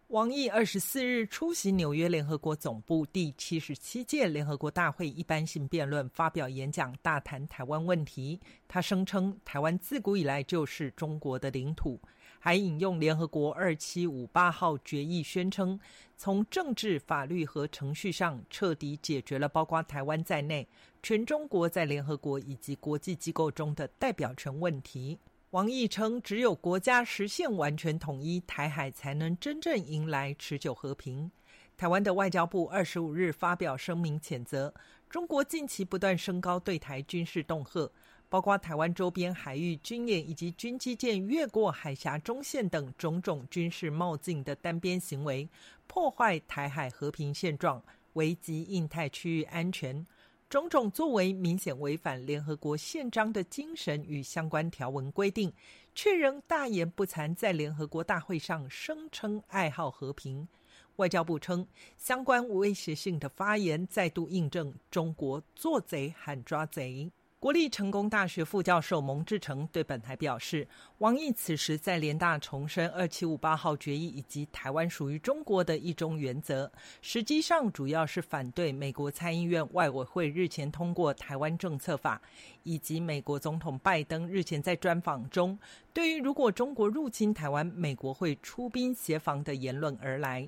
[0.08, 8.38] 王毅二十四日出席纽约联合国总部第七十七届联合国大会一般性辩论，发表演讲，大谈台湾问题。
[8.68, 11.98] 他声称，台湾自古以来就是中国的领土。
[12.44, 15.80] 还引用联合国二七五八号决议，宣称
[16.18, 20.68] 从政治、法律和程序上彻底解决了包括台湾在内
[21.04, 25.20] 全中国在联合国以及国际机构中的代表权问题。
[25.52, 31.30] 王毅称，只有国家实现完全统一，台海才能真正迎来持久和平。
[31.78, 34.74] 台湾的外交部二十五日发表声明，谴责
[35.08, 37.92] 中国近期不断升高对台军事恫吓。
[38.32, 45.50] 包括台湾周边海域军演以及军机舰越过海峡中线等种种军事冒进的单边行为，
[45.86, 50.08] 破坏台海和平现状，危及印太区域安全。
[50.50, 55.52] 种种作为明显违反联合国宪章的精神与相关条文规定，
[55.94, 60.48] 却仍大言不惭在联合国大会上声称爱好和平。
[60.96, 61.68] 外交部称，
[61.98, 67.12] 相关威胁性的发言再度印证中国做贼喊抓贼。
[67.42, 70.68] 国立成功大学副教授蒙志成对本台表示，
[71.00, 82.22] 王毅此时在联大重申二七五八号决议以及台湾属于中国的一中原则，实际上主要是反对美国参议院外委会日前通过台湾政策法，
[82.62, 85.58] 以及美国总统拜登日前在专访中
[85.92, 90.48] 对于如果中国入侵台湾，美国会出兵协防的言论而来。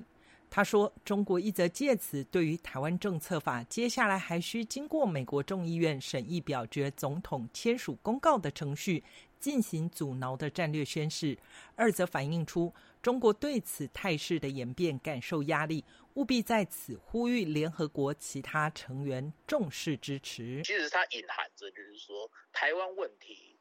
[0.54, 9.02] 他说：“中国一则借此对于台湾政策法，接下来还需经过美国众议院审议表决、总统签署公告的程序
[9.40, 11.36] 进行阻挠的战略宣示；
[11.74, 20.62] 二则反映出中国对此态势的演变感受压力，务必在此呼吁联合国其他成员重视支持。
[20.62, 23.56] 其实它隐含着就是说，台湾问题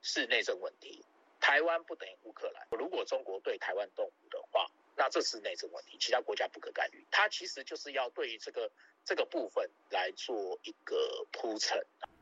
[0.00, 1.04] 是内政问题，
[1.38, 2.66] 台湾不等于乌克兰。
[2.76, 7.06] 如果中国对台湾动武的话，那这是内政问题，其他国家不可干预。
[7.10, 8.70] 他其实就是要对于这个
[9.04, 11.78] 这个部分来做一个铺陈。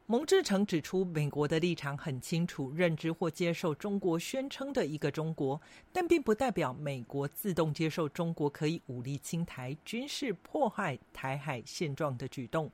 [0.07, 5.61] 蒙志成指出，美国的立场很清楚，认知或接受中国宣称的一个中国，
[5.93, 12.69] 但并不代表美国自动接受中国可以武力侵台、军事迫害台海现状的举动。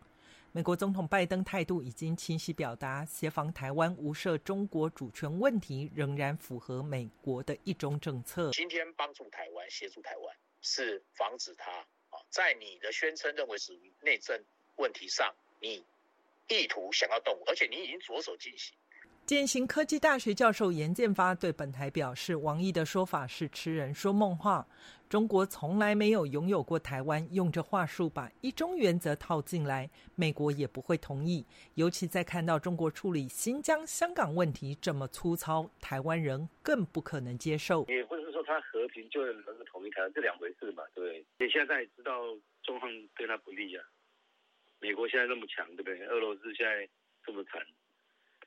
[0.57, 8.51] 美国总统拜登态度已经清晰表达，协防台湾无涉中国主权问题，仍然符合美国的一中政策。
[8.53, 11.71] 今天帮助台湾、协助台湾，是防止他
[12.09, 14.43] 啊，在你的宣称认为属于内政
[14.77, 15.31] 问题上，
[15.61, 15.85] 你
[16.49, 18.75] 意图想要动武，而且你已经着手进行。
[19.27, 24.67] 建行科技大学教授严建发对本台表示，王毅的说法是痴人说梦话。
[25.09, 31.45] 中国从来没有拥有过台湾，用这话术把一中原则套进来，美国也不会同意。
[31.75, 37.85] 尤其在看到中国处理新疆、香港问题这么粗糙，台湾人更不可能接受。
[37.87, 41.25] 也不是说他和平就能够统一台湾，这两回事嘛，对不对？
[41.39, 43.85] 你现在也知道中方对他不利啊，
[44.81, 46.05] 美国现在那么强，对不对？
[46.07, 46.89] 俄罗斯现在
[47.25, 47.65] 这么惨。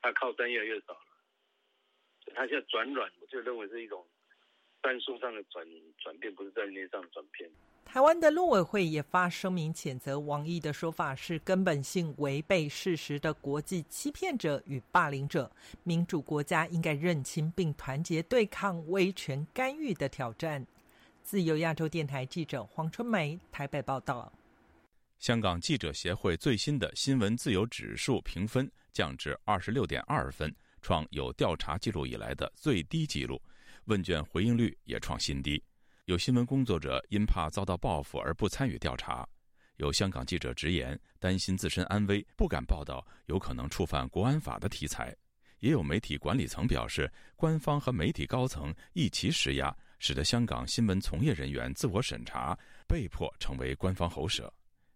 [0.02, 4.02] 他靠山越来越少了，他现在转软，我就认为是一种
[4.82, 5.66] 战术上的转
[5.98, 7.48] 转变，不是战略上的转变。
[7.84, 15.50] 台湾的陆委会也发声明谴责王毅的说法是根本性违背事实的国际欺骗者与霸凌者。
[15.82, 20.64] 民主国家应该认清并团结对抗威权干预的挑战。
[21.22, 24.32] 自由亚洲电台记者黄春梅台北报道。
[25.18, 28.70] 香港记者协会最新的新闻自由指数评分。
[28.92, 30.52] 降至二十六点二分，
[30.82, 33.40] 创有调查记录以来的最低纪录。
[33.90, 35.60] 问卷回应率也创新低。
[36.04, 39.28] 有新闻工作者因怕遭到报复而不参与调查。
[39.78, 45.12] 有香港记者直言，担心自身安危，不敢报道有可能触犯国安法的题材。
[45.58, 54.52] 也有媒体管理层表示，官方和媒体高层一起施压，使得香港新闻从业人员自我审查，被迫成为官方喉舌。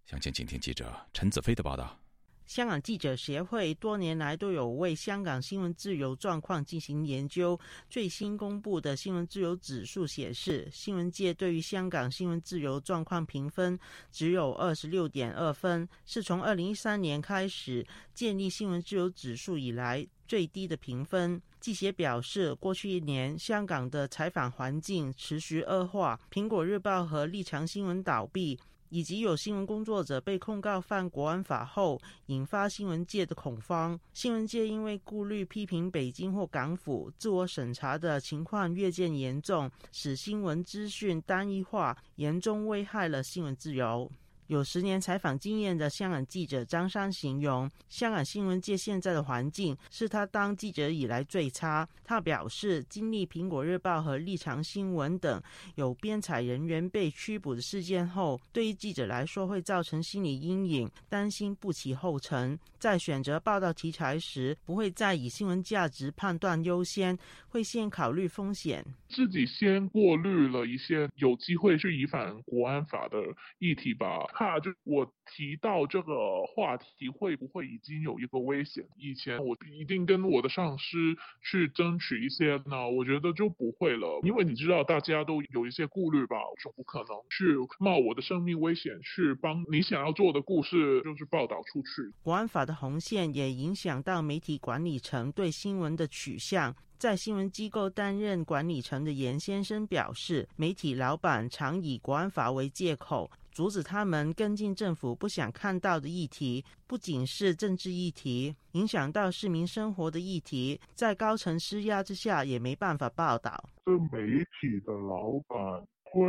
[0.07, 2.03] 详情，请听记者陈子飞的报道。
[2.47, 7.59] 香港记者协会多年来都有为香港新闻自由状况进行研究。
[7.88, 13.78] 最新公布的新闻自由指数显示，新闻界对于香港新闻自由状况评分
[14.12, 21.40] 只有二十六点二分，是从二零一三年开始建立新闻自由指数以来最低的评分。
[21.61, 28.61] 记协表示，过去一年香港的采访环境持续恶化，苹果日报和立场新闻倒闭。
[28.95, 33.99] 以及有新闻工作者被控告犯国安法后，引发新闻界的恐慌。
[34.12, 44.09] 新闻界因为顾虑批评北京或港府自我审查的情况越见严重，使新闻资讯单一化，严重危害了新闻自由。
[44.49, 51.88] 有十年采访经验的香港记者张山形容，香港新闻界现在的环境是他当记者以来最差。
[52.05, 55.42] 他表示，经历《苹果日报》和《立场新闻》等
[55.76, 62.59] 有编采人员被拘捕的事件后，对于记者来说会造成心理阴影，担心不起后尘。
[62.78, 67.18] 在选择报道题材时，不会再以新闻价值判断优先，
[67.49, 68.84] 会先考虑风险。
[69.09, 73.16] 自己先过滤了一些有机会是违反国安法的
[73.59, 74.26] 议题吧。
[74.35, 75.07] 怕就我
[75.37, 78.85] 提到这个话题会不会已经有一个危险？
[78.99, 92.12] 以前我一定跟我的上司去争取一些呢，我觉得就不会了，因为你知道大家都有一些顾虑吧，总不可能去冒我的生命危险去帮你想要做的故事就是报道出去。
[92.22, 96.74] 国安法的红线也影响到媒体管理层对新闻的取向。
[96.97, 113.70] 在新闻机构担任管理层的严先生表示，媒体老板常以国安法为借口，阻止他们跟进政府不想看到的议题，不仅是政治议题，影响到市民生活的议题，在高层施压之下也没办法报道。
[113.84, 116.28] 这媒体的老板会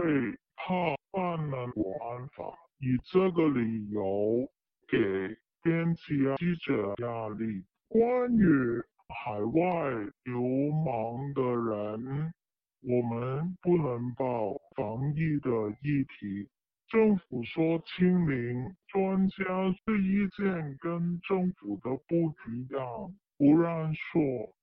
[0.55, 2.45] 怕犯了国安法，
[2.78, 4.47] 以这个理由
[4.88, 4.95] 给
[5.63, 6.03] 编辑
[6.38, 7.65] 记者压力。
[7.88, 9.89] 关于海外
[10.26, 10.39] 流
[10.86, 12.32] 氓的人，
[12.82, 15.49] 我们不能报防疫的
[15.82, 16.47] 议题。
[16.95, 19.43] 政府说清零，专家
[19.83, 24.21] 的意见跟政府的不一样，不让说。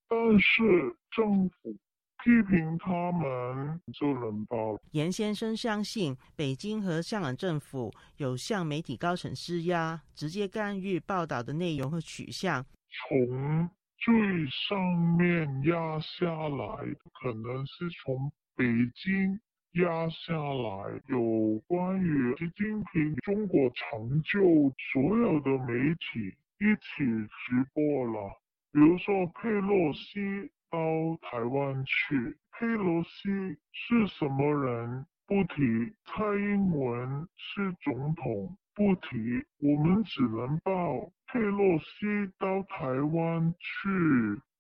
[0.09, 1.77] 但是政府
[2.25, 4.81] 批评他们就能报。
[4.93, 12.65] 严先生相信，北京和香港政府有向媒体高层施压，直接干预报道的内容和取向。
[12.91, 13.69] 从
[13.99, 14.15] 最
[14.49, 16.77] 上面压下来，
[17.13, 18.65] 可能是从北
[18.95, 19.39] 京
[19.75, 28.39] 压下来，有关于习近平中国成就，所有的媒体一起直播了。
[28.71, 30.79] 比如说佩洛西到
[31.23, 33.31] 台湾去，佩洛西
[33.73, 35.07] 是什么人？
[35.27, 38.57] 不提蔡英文是总统。
[38.75, 43.89] 不提，我们只能报佩洛西到台湾去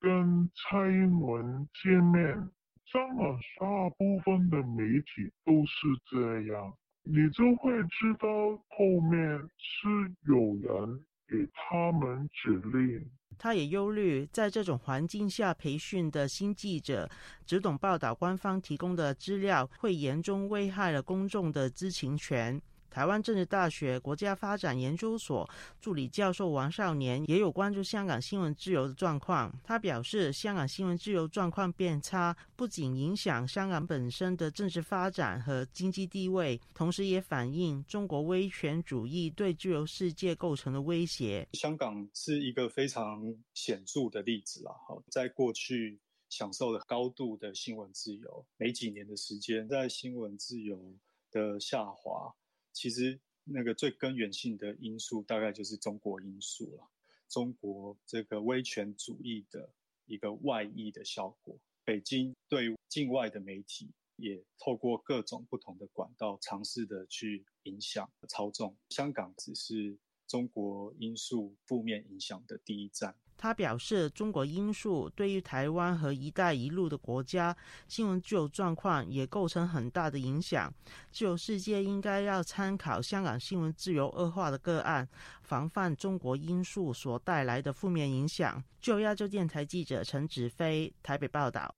[0.01, 2.49] 跟蔡英文见面。
[2.93, 6.73] 香港大部分的媒体都是这样，
[7.05, 8.29] 你就会知道
[8.69, 9.21] 后面
[9.57, 9.89] 是
[10.29, 13.11] 有人给他们指令。
[13.39, 17.09] 他也忧虑，在这种环境下培训的新记者
[17.47, 22.61] 只懂报道官方提供的资料，会严重危害了公众的知情权。
[22.93, 25.49] 台湾政治大学国家发展研究所
[25.81, 29.51] 助理教授王少年也有关注香港新闻自由的状况。
[29.65, 41.49] 他表示，香港新闻自由状况变差，不仅影响香港本身的政治发展和经济地位，同时也反映中国威权主义对自由世界构成的威胁。
[41.55, 44.73] 香港是一个非常显著的例子啦。
[44.87, 50.95] 好，在过去享受了高度的新闻自由，没几年的时间，在新闻自由
[51.31, 52.35] 的下滑。
[52.73, 56.89] 其实那个最根源性的因素，大概就是中国因素了。
[57.29, 59.73] 中国这个威权主义的
[60.07, 68.77] 一个外溢的效果，北京对境外的媒体也透过各种不同的管道，尝试的去影响、操纵。
[68.91, 73.17] 香港只是中国因素负面影响的第一站。
[73.43, 77.57] 他表示，中国因素对于台湾和“一带一路”的国家
[77.89, 80.73] 新闻自由状况也构成很大的影响。
[81.11, 85.09] 自由世界应该要参考香港新闻自由恶化的个案，
[85.43, 88.63] 防范中国因素所带来的负面影响。
[88.81, 91.75] 就亚洲电台记者陈子飞台北报道。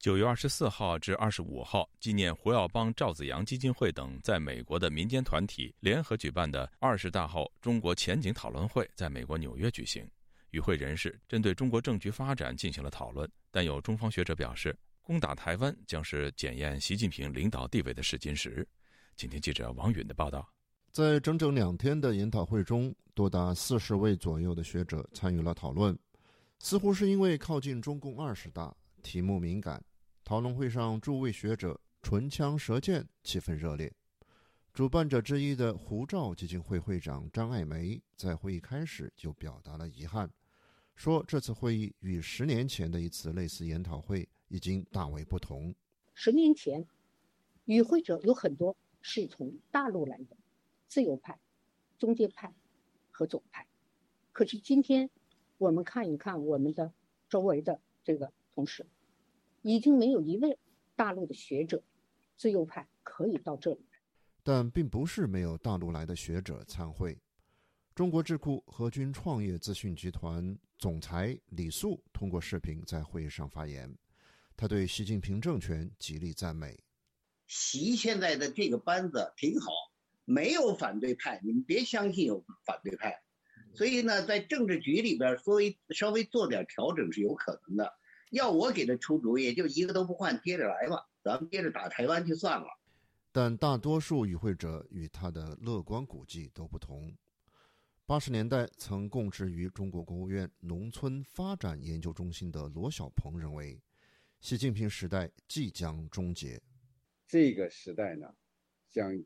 [0.00, 10.04] 九月二十四号至二十五号，纪念胡耀邦、赵子阳基金会等在美国的民间团体联合举办的二十大后中国前景讨论会在美国纽约举行。
[10.50, 18.66] 与会人士针对中国政局发展进行了讨论，但有中方学者表示，攻打台湾将是检验习近平领导地位的试金石。
[19.16, 20.48] 请听记者王允的报道。
[20.90, 25.98] 在整整两天的研讨会中，多达四十位左右的学者参与了讨论。
[26.58, 29.82] 似乎是因为靠近中共二十大，题目敏感，
[30.24, 33.92] 讨论会上诸位学者唇枪舌剑，气氛热烈。
[34.76, 40.30] 主办者之一的胡兆基金会会长张爱梅在会议开始就表达了遗憾，
[40.94, 45.74] 说这次会议与十年前的一次类似研讨会已经大为不同。
[46.12, 46.86] 十年前，
[47.64, 50.36] 与会者有很多是从大陆来的，
[50.88, 51.40] 自由派、
[51.96, 52.52] 中间派
[53.10, 53.66] 和左派。
[54.30, 55.08] 可是今天，
[55.56, 56.92] 我们看一看我们的
[57.30, 58.84] 周围的这个同事，
[59.62, 60.58] 已经没有一位
[60.96, 61.82] 大陆的学者、
[62.36, 63.85] 自由派可以到这里。
[64.46, 67.18] 但并不是没有大陆来的学者参会。
[67.96, 73.92] 中国智库和军创业资讯集团总裁李素通过视频在会议上发言，
[74.56, 76.78] 他对习近平政权极力赞美。
[77.48, 79.72] 习现在的这个班子挺好，
[80.24, 83.20] 没有反对派，你们别相信有反对派。
[83.74, 87.92] 所以呢，在政治局里边，稍微稍微做点调整是有可能的。
[88.30, 92.66] 要我给他出主意，就一个都不换，接着来吧，咱们接着打台湾就算了。
[93.36, 97.14] 但大多数与会者与他的乐观估计都不同。
[98.06, 103.78] 八十年代曾供职于中国国务院农村发展研究中心的罗小鹏认为，
[104.40, 106.58] 习近平时代即将终结。
[107.28, 108.34] 这个时代呢，
[108.88, 109.22] 将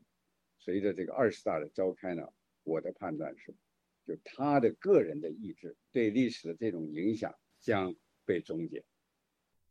[0.59, 2.21] 随着这个二十大的召开呢，
[2.63, 3.55] 我的判断是，
[4.05, 7.95] 就他的个人的意志对历史的这种影响将
[8.25, 8.83] 被终结。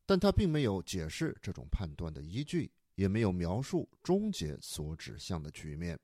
[0.07, 2.71] 但他并没有解释这种判断的依据。
[3.01, 5.99] 也没有描述终结所指向的局面。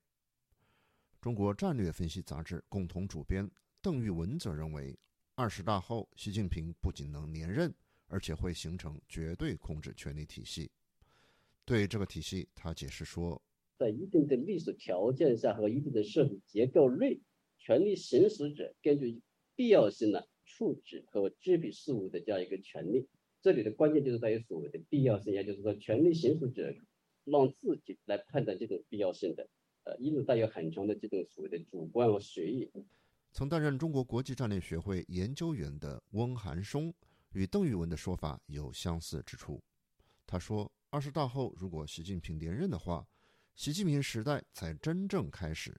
[1.20, 3.46] 中国战略分析杂志共同主编
[3.82, 4.98] 邓玉文则认为，
[5.34, 7.74] 二十大后，习近平不仅能连任，
[8.06, 10.70] 而且会形成绝对控制权力体系。
[11.66, 13.42] 对这个体系，他解释说，
[13.76, 17.20] 在一定的历史条件下和一定的社会结构内，
[17.58, 19.20] 权力行使者根据
[19.54, 23.06] 必要性呢处置和支配事务的这样一个权利。
[23.42, 26.74] 这里的关键就是在于所谓的必要性，也就是说，权力行使者
[27.26, 29.46] 让自己来判断这种必要性的，
[29.84, 32.70] 呃，一直带有很强的这种所谓的主观和随意。
[33.32, 36.94] 曾担任中国国际战略学会研究员的翁寒松
[37.32, 39.62] 与邓玉文的说法有相似之处。
[40.26, 43.06] 他说，二十大后，如果习近平连任的话，
[43.54, 45.78] 习近平时代才真正开始。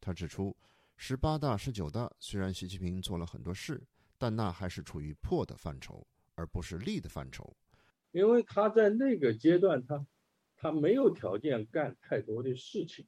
[0.00, 0.56] 他指出，
[0.96, 3.82] 十八大、十九大虽然习近平做了很多事，
[4.18, 6.06] 但那还是处于破的范畴。
[6.40, 7.56] 而不是立的范畴，
[8.12, 10.06] 因为他在那个阶段，他
[10.60, 13.06] 他没有条件干太多的事情，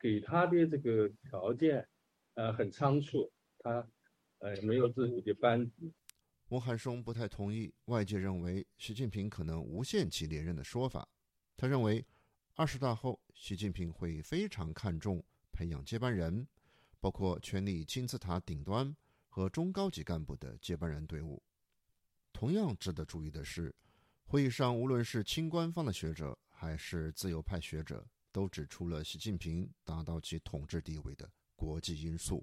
[0.00, 1.86] 给他的这个条件，
[2.34, 3.86] 呃，很仓促，他
[4.38, 5.92] 呃没有自己的班子。
[6.48, 11.06] 翁汉松不太同意外界认为习近平可能无限期连任的说法，
[11.56, 12.04] 他认为
[12.54, 15.22] 二十大后，习近平会非常看重
[15.52, 16.46] 培养接班人，
[16.98, 18.96] 包括权力金字塔顶端
[19.28, 21.42] 和中高级干部的接班人队伍。
[22.32, 23.74] 同样值得注意的是，
[24.24, 28.02] 会议上无论是亲官方的学者还是自由派学者，
[28.32, 32.42] 都指出了习近平达到其统治地位的国际因素。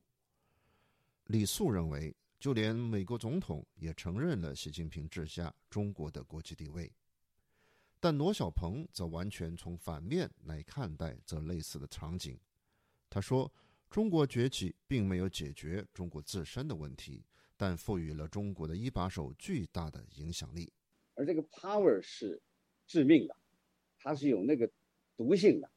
[1.25, 6.93] 李素认为，就连美国总统也承认了习近平治下中国的国际地位。
[7.99, 12.39] 但罗小鹏则完全从反面来看待这类似的场景。
[13.09, 13.51] 他说
[13.89, 20.71] ：“中国崛起并没有解决中国自身的问题，但赋予了中国的一把手巨大的影响力。
[21.15, 22.41] 而这个 power 是
[22.85, 23.37] 致命的，
[24.03, 24.69] 它是有那个
[25.17, 25.71] 毒性的。”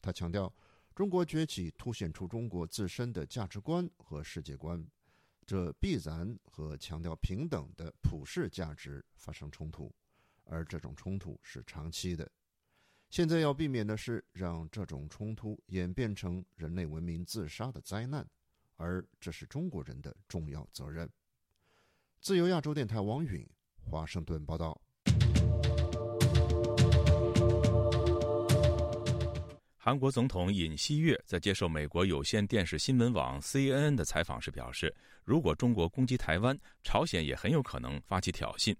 [0.00, 0.54] 他强调。
[0.92, 4.86] 中国崛起凸显出中国自身的价值观和世界观，
[5.46, 9.90] 这必然和强调平等的普世价值发生冲突，
[10.44, 12.30] 而这种冲突是长期的。
[13.08, 18.28] 现在要避免的是让这种冲突演变成人类文明自杀的灾难，
[18.76, 21.08] 而这是中国人的重要责任。
[22.20, 23.48] 自由亚洲电台王允
[23.80, 24.78] 华盛顿报道。
[29.82, 36.54] 韩国总统尹锡悦在接受美国有线电视新闻网 CNN 的采访时表示，如果中国攻击台湾，
[36.84, 38.76] 朝鲜也很有可能发起挑衅。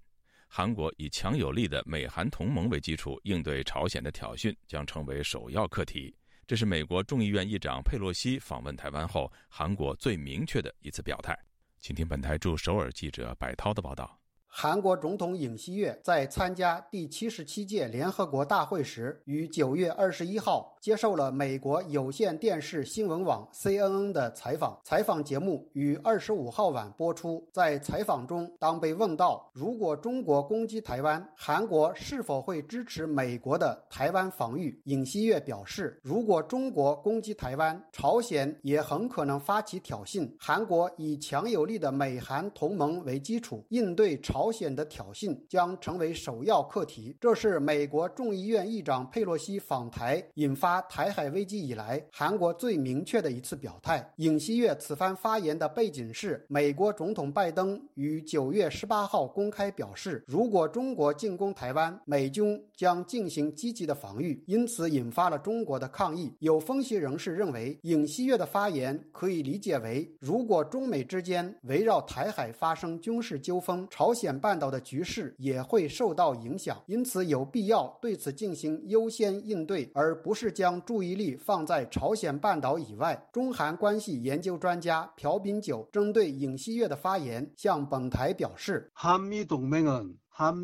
[0.47, 6.15] 韩国以强有力的美韩同盟为基础，应对朝鲜的挑衅将成为首要课题。
[6.47, 11.35] 这是美国众议院议长佩洛西访问台湾后，韩国最明确的一次表态。
[11.81, 14.19] 请听本台驻首尔记者柏涛的报道。
[14.53, 24.79] 韩国总统尹锡悦在参加第七十七届联合国大会时，于九月二十一号接受了美国有线电视新闻网 CNN 的采访。
[24.85, 27.43] 采访节目于二十五号晚播出。
[27.53, 40.31] 在采访中，当被问到如果中国攻击台湾，韩国是否会支持美国的台湾防御，尹锡悦表示，如果中国攻击台湾，朝鲜也很可能发起挑衅。
[40.39, 44.51] 韩国以强有力的美韩同盟为基础，应对朝。
[44.51, 47.17] 鲜的挑衅将成为首要课题。
[47.21, 54.07] 这是美国众议院议长佩洛西访台引发台海危机以来，韩国最明确的一次表态。
[54.17, 66.31] 尹锡悦此番发言的背景是，美国总统拜登于九月十八号公开表示，如果中国进攻台湾，美军将进行积极的防御，因此引发了中国的抗议。
[66.41, 74.37] 有分析人士认为，尹锡悦的发言可以理解为，如果中美之间围绕台海发生军事纠纷，朝鲜。
[74.41, 83.27] 半岛的局势也会受到影响，因此有必要对此进行优先应对，而不是将注意力放在朝鲜半岛以外。
[83.33, 90.55] 中韩关系研究专家朴炳九针对尹锡悦的发言向本台表示：“韩美同盟朴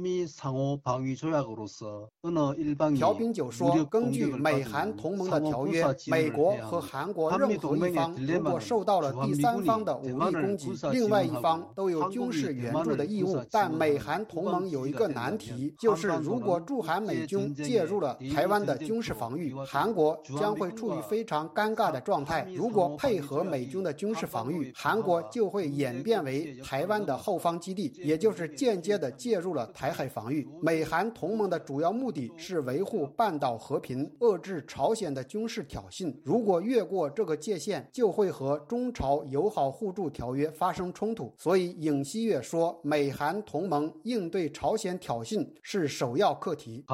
[3.13, 13.39] 炳九说：“根据美韩同盟的条约，美国和韩国任何一方如果受到了第三方的武力攻击，另外一方都有军事援助的义务。
[13.51, 22.49] 但美韩同盟有一个难题，就是如果驻韩美军介入了台湾的军事防御，韩国将会处于非常尴尬的状态。
[22.57, 36.15] 如果配合美军的军事防御，韩国就会演变为台湾的后方基地，也就是间接的介入了。”台海防御，美韩同盟的主要目的是维护半岛和平，遏制朝鲜的军事挑衅。
[36.25, 41.33] 如果越过这个界限，就会和中朝友好互助条约发生冲突。
[41.37, 46.85] 所以尹锡悦说，美韩同盟应对朝鲜挑衅是首要课题。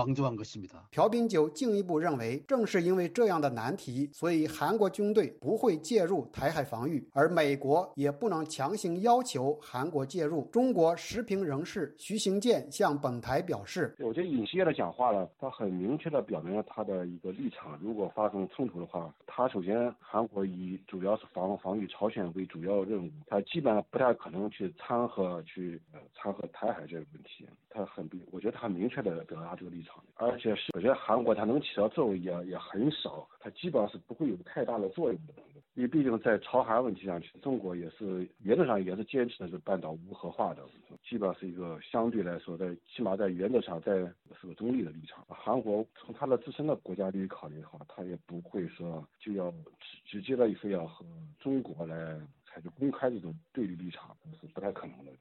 [0.91, 10.43] 朴炳九进一步认为，正是因为这样的难题，所以韩国军队不会介入台海防御，而美国也不能强行要求韩国介入。
[10.53, 12.62] 中国时评人士徐行健。
[12.71, 17.79] 向本台表示，我觉得尹锡悦的讲话呢，他很明确的表明了他的一个立场。
[17.81, 27.47] 如果发生冲突的话，他首先韩国以主要是防防御朝鲜为主要任务，他基本上不太可能去掺和去呃掺和台海这个问题。
[27.75, 35.35] 他很，我觉得他明确的表达这个立场，而且是我觉得韩国他能起到作用也也很少，他基本上是不会有太大的作用的。
[35.75, 40.63] 因为毕竟在朝韩问题上，中国也是原则上也是坚持的是半岛无核化的，
[41.03, 43.95] 基本上是一个相对来说，在起码在原则上在
[44.39, 45.25] 是个中立的立场。
[45.29, 49.51] 韩国从他的自身的国家利益考虑的话，他也不会说就要
[49.81, 51.07] 直直接的非要和
[51.41, 55.13] 中国来采取公开这种对立立场，是不太可能的。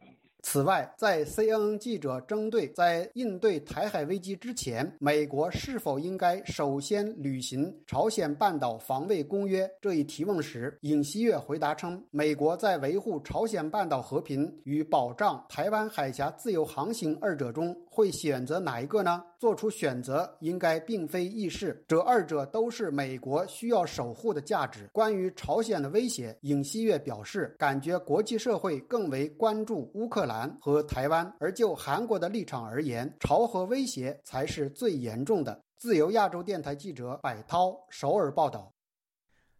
[0.44, 19.22] 此外，在 CNN 记者针对在应对台海危机之前，美国是否应该首先履行朝鲜半岛防卫公约这一提问时，尹锡悦回答称，美国在维护朝鲜半岛和平与保障台湾海峡自由航行二者中会选择哪一个呢？
[19.38, 24.89] 做出选择应该并非易事，这二者都是美国需要守护的价值。
[24.94, 30.50] 关于朝鲜的威胁，尹锡悦表示，感觉国际社会更为关注乌克兰。
[30.62, 35.62] 和台湾，而就韩国的立场而言，朝核威胁才是最严重的。
[35.78, 38.74] 自由亚洲电台记者柏涛首尔报道。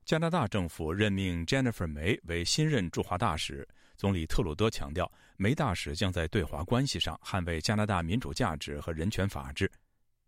[0.06, 3.68] 加拿大政府任命 Jennifer 梅为新任驻华大使，
[4.02, 9.72] 总理特鲁多强调，梅大使将在对华关系上捍卫加拿大民主价值和人权法治。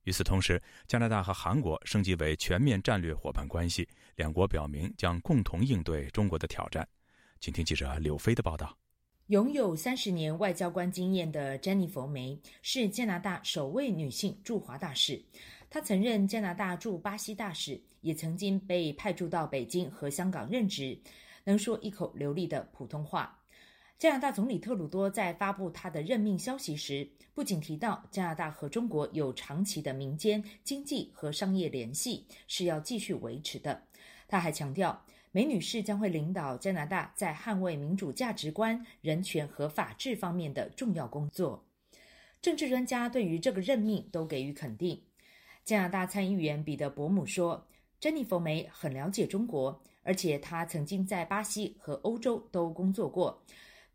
[0.03, 6.87] 与此同时，加拿大和韩国升级为全面战略伙伴关系，两国表明将共同应对中国的挑战。
[7.39, 8.77] 请听记者柳飞的报道。
[9.29, 15.19] 拥有三十年外交官经验的詹妮弗梅是加拿大首位女性驻华大使。
[15.71, 20.95] 她曾任加拿大驻巴西大使，也曾经被派驻到北京和香港任职，
[21.43, 23.39] 能说一口流利的普通话。
[23.99, 33.83] 加拿大总理特鲁多在发布他的任命消息时，不仅提到加拿大和中国有长期的民间经济和商业联系是要继续维持的，
[34.27, 35.03] 他还强调。
[35.35, 41.65] 梅女士将会领导加拿大在捍卫民主价值观、人权和法治方面的重要工作。
[42.39, 45.01] 政治专家对于这个任命都给予肯定。
[45.63, 47.65] 加拿大参议员彼得·伯姆说
[47.99, 53.43] ：“珍妮弗·梅很了解中国，而且她曾经在巴西和欧洲都工作过。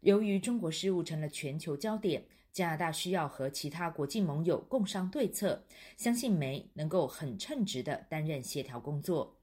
[0.00, 5.60] 由于中国事务成了全球焦点，加拿大需要和其他国际盟友共商对策。
[5.96, 9.34] 相信梅能够很称职地担任协调工作。”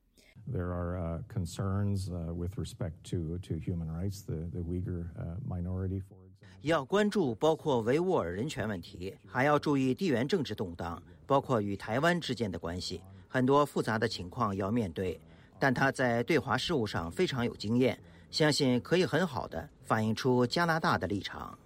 [0.50, 5.06] There are concerns with respect to to human rights, the the Uyghur
[5.48, 6.46] minority, for example.
[6.62, 15.20] 要关注包括维吾尔人权问题，还要注意地缘政治动荡，包括与台湾之间的关系，很多复杂的情况要面对。
[15.58, 17.98] 但他在对华事务上非常有经验，
[18.32, 21.58] 相信可以很好的反映出加拿大的立场。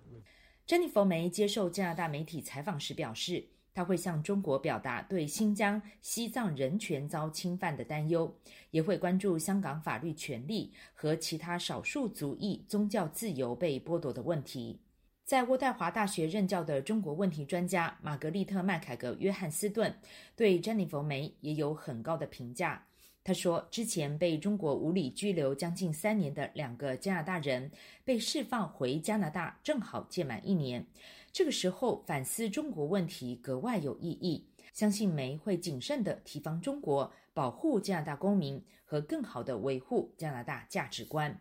[0.65, 3.47] 珍妮弗梅接受加拿大媒体采访时表示。
[3.71, 8.29] 她会向中国表达对新疆、西藏人权遭侵犯的担忧，
[8.71, 14.81] 也会关注香港法律权利和其他少数族裔宗教自由被剥夺的问题。
[15.23, 19.95] 在渥太华大学任教的中国问题专家玛格丽特·麦凯格·约翰斯顿
[20.35, 22.83] 对珍妮弗·梅也有很高的评价。
[23.23, 27.69] 他说：“之前被中国无理拘留将近三年的两个加拿大人
[28.03, 30.85] 被释放回加拿大，正好届满一年。”
[31.31, 34.47] 这个时候反思中国问题格外有意义。
[34.73, 41.39] 相信梅会谨慎地提防中国，保护加拿大公民和更好地维护加拿大价值观。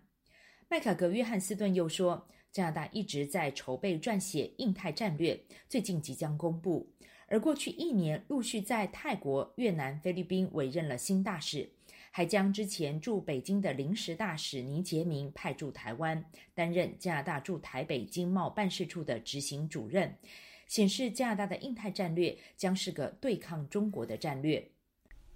[0.69, 6.91] 麦卡格·约翰斯顿又说，加拿大一直在筹备撰写印太战略，最近即将公布。
[7.29, 11.71] 而过去一年，陆续在泰国、越南、菲律宾委任了新大使。
[12.11, 16.25] 还将之前驻北京的临时大使倪杰明派驻台湾，
[16.55, 20.17] 担任加拿大驻台北经贸办事处的执行主任，
[20.67, 24.67] 显示加拿大的印太战略将是个对抗中国的战略。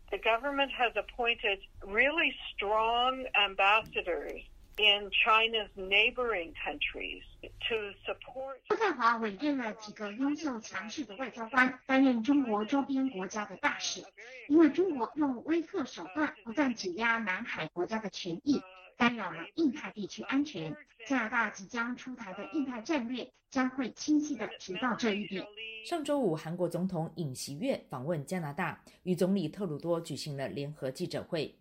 [0.08, 4.42] The government has appointed really strong ambassadors.
[4.78, 8.56] In China's neighboring countries to support.
[8.68, 14.02] 渥太华委任了几个优秀强势的外交官担任中国周边国家的大使，
[14.48, 18.60] 因为中国用威吓手段不断挤压南海国家的权益，
[18.96, 20.74] 干扰了印太地区安全。
[21.06, 25.44] 加拿大即将出台的印太战略将会清晰地提到这一点。
[25.84, 31.52] 上周五，韩国总统尹锡悦访问加拿大，与总理特鲁多举行了联合记者会。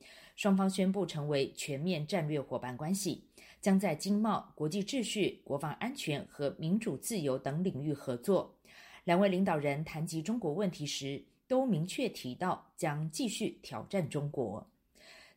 [0.41, 3.25] 双方宣布成为全面战略伙伴关系，
[3.61, 8.55] 将在经贸、国际秩序、国防安全和民主自由等领域合作。
[9.03, 14.67] 两位领导人谈及中国问题时，都明确提到将继续挑战中国。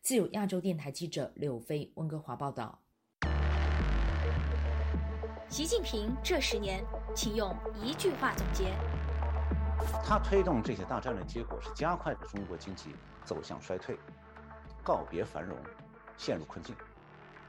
[0.01, 2.81] 自由亚洲电台记者柳飞温哥华报道。
[5.51, 6.83] 习近平这十年，
[7.15, 8.75] 请用一句话总结。
[10.03, 12.89] 他推动这些大战略，结果是加快了中国经济
[13.23, 13.99] 走向衰退。
[14.85, 15.57] 告别繁荣，
[16.19, 16.77] 陷入困境，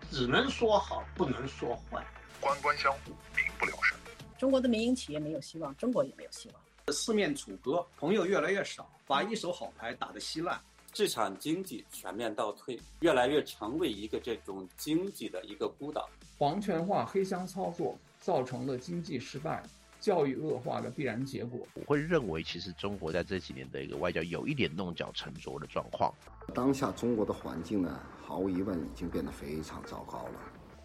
[0.09, 2.03] 只能说好，不能说坏。
[2.39, 3.97] 官官相护，民不聊生。
[4.37, 6.93] 中国的民营企业没有希望，中国也没有希望。
[6.93, 10.59] 四面楚歌，朋友越来越少，把一手好牌打得稀烂。
[10.93, 16.09] 市场经济全面倒退，越来越成为一个这种经济的一个孤岛。
[16.37, 19.61] 皇权化、黑箱操作，造成了经济失败。
[20.05, 26.13] 教育恶化的必然结果，我会认为，其实中国在这几年的一个外交有一点弄巧成拙的状况。
[26.53, 30.33] 当下中国的环境呢，毫无疑问已经变得非常糟糕了。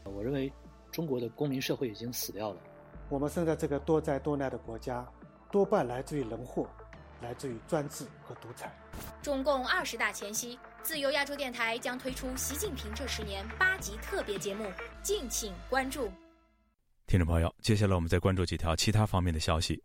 [0.05, 0.51] 我认为，
[0.91, 2.61] 中国的公民社会已经死掉了。
[3.11, 5.07] 我们生在这个多灾多难的国家，
[5.53, 6.67] 多半来自于人祸，
[7.21, 8.73] 来自于专制和独裁。
[9.21, 14.65] 中共二十大前夕，自由亚洲电台将推出习近平这十年八集特别节目，
[15.03, 16.11] 敬请关注。
[17.11, 19.83] 听众朋友，接下来我们再关注几条其他方面的消息。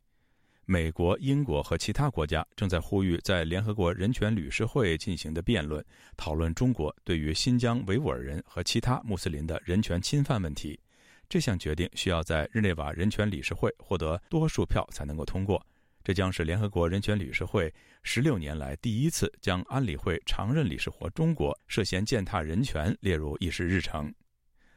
[0.64, 5.84] 美国、英国和其他国家正在呼吁在联合国人权理事会进行的辩论，
[6.16, 10.80] 讨论中国对于新疆维吾尔人和其他穆斯林的人权侵犯问题。
[11.28, 15.60] 这项决定需要在日内瓦人权理事会获得多数票才能够通过。
[16.04, 17.74] 这将是联合国人权理事会
[18.04, 24.14] 十六年来第一次将安理会常任理事国中国涉嫌践踏人权列入议事日程。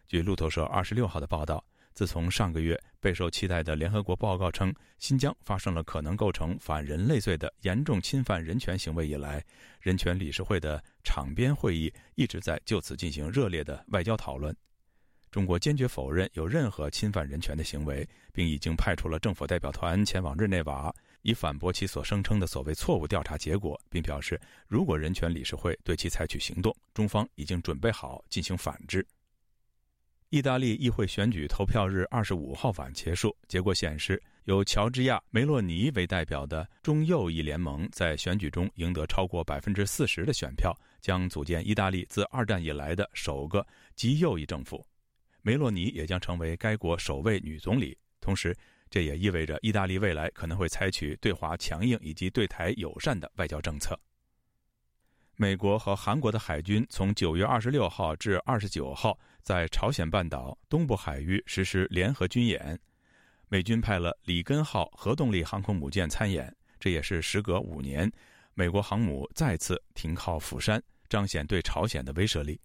[0.06, 1.62] 据路透社二十六号的报道。
[1.98, 9.44] 自从上个月备受期待的联合国报告称新疆发生了可能构成反人类罪的严重侵犯人权行为以来，
[9.80, 14.56] 人权理事会的场边会议一直在就此进行热烈的外交讨论。
[15.32, 29.04] 中国坚决否认有任何侵犯人权的行为，并已经派出了政府代表团前往日内瓦，以反驳其所声称的所谓错误调查结果，并表示如果人权理事会对其采取行动，中方已经准备好进行反制。
[30.30, 40.70] 意大利议会选举投票日二十五号晚结束，结果显示，由乔治亚·梅洛尼为代表的中右翼联盟在选举中赢得超过百分之四十的选票，
[41.00, 44.86] 将组建意大利自二战以来的首个极右翼政府。
[45.40, 47.96] 梅洛尼也将成为该国首位女总理。
[48.20, 48.54] 同时，
[48.90, 53.98] 这也意味着意大利未来可能会采取对华强硬以及对台友善的外交政策。
[55.36, 59.18] 美国和韩国的海军从九月二十六号至二十九号。
[59.42, 62.78] 在朝鲜半岛东部海域实施联合军演，
[63.48, 68.10] 美军派了里根号核动力航空母舰参演，这也是时隔五年，
[68.54, 72.60] 美国航母再次停靠釜山，彰显对朝鲜的威慑力。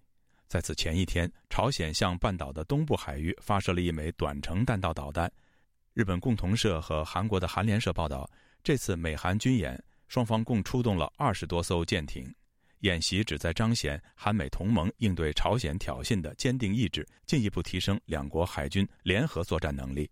[0.46, 5.32] 在此前一天，朝鲜向半岛的东部海域发射了一枚短程弹道导弹。
[5.94, 8.28] 日本共同社和韩国的韩联社报道，
[8.62, 12.32] 这次美韩军演，双方共出动了二十多艘舰艇。
[12.84, 20.08] 演习旨在彰显韩美同盟应对朝鲜挑衅的坚定意志，进一步提升两国海军联合作战能力。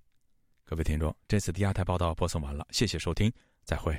[0.64, 3.31] 各位听众，这次的亚太报道播送完了，谢谢收听，
[3.62, 3.95] 再会。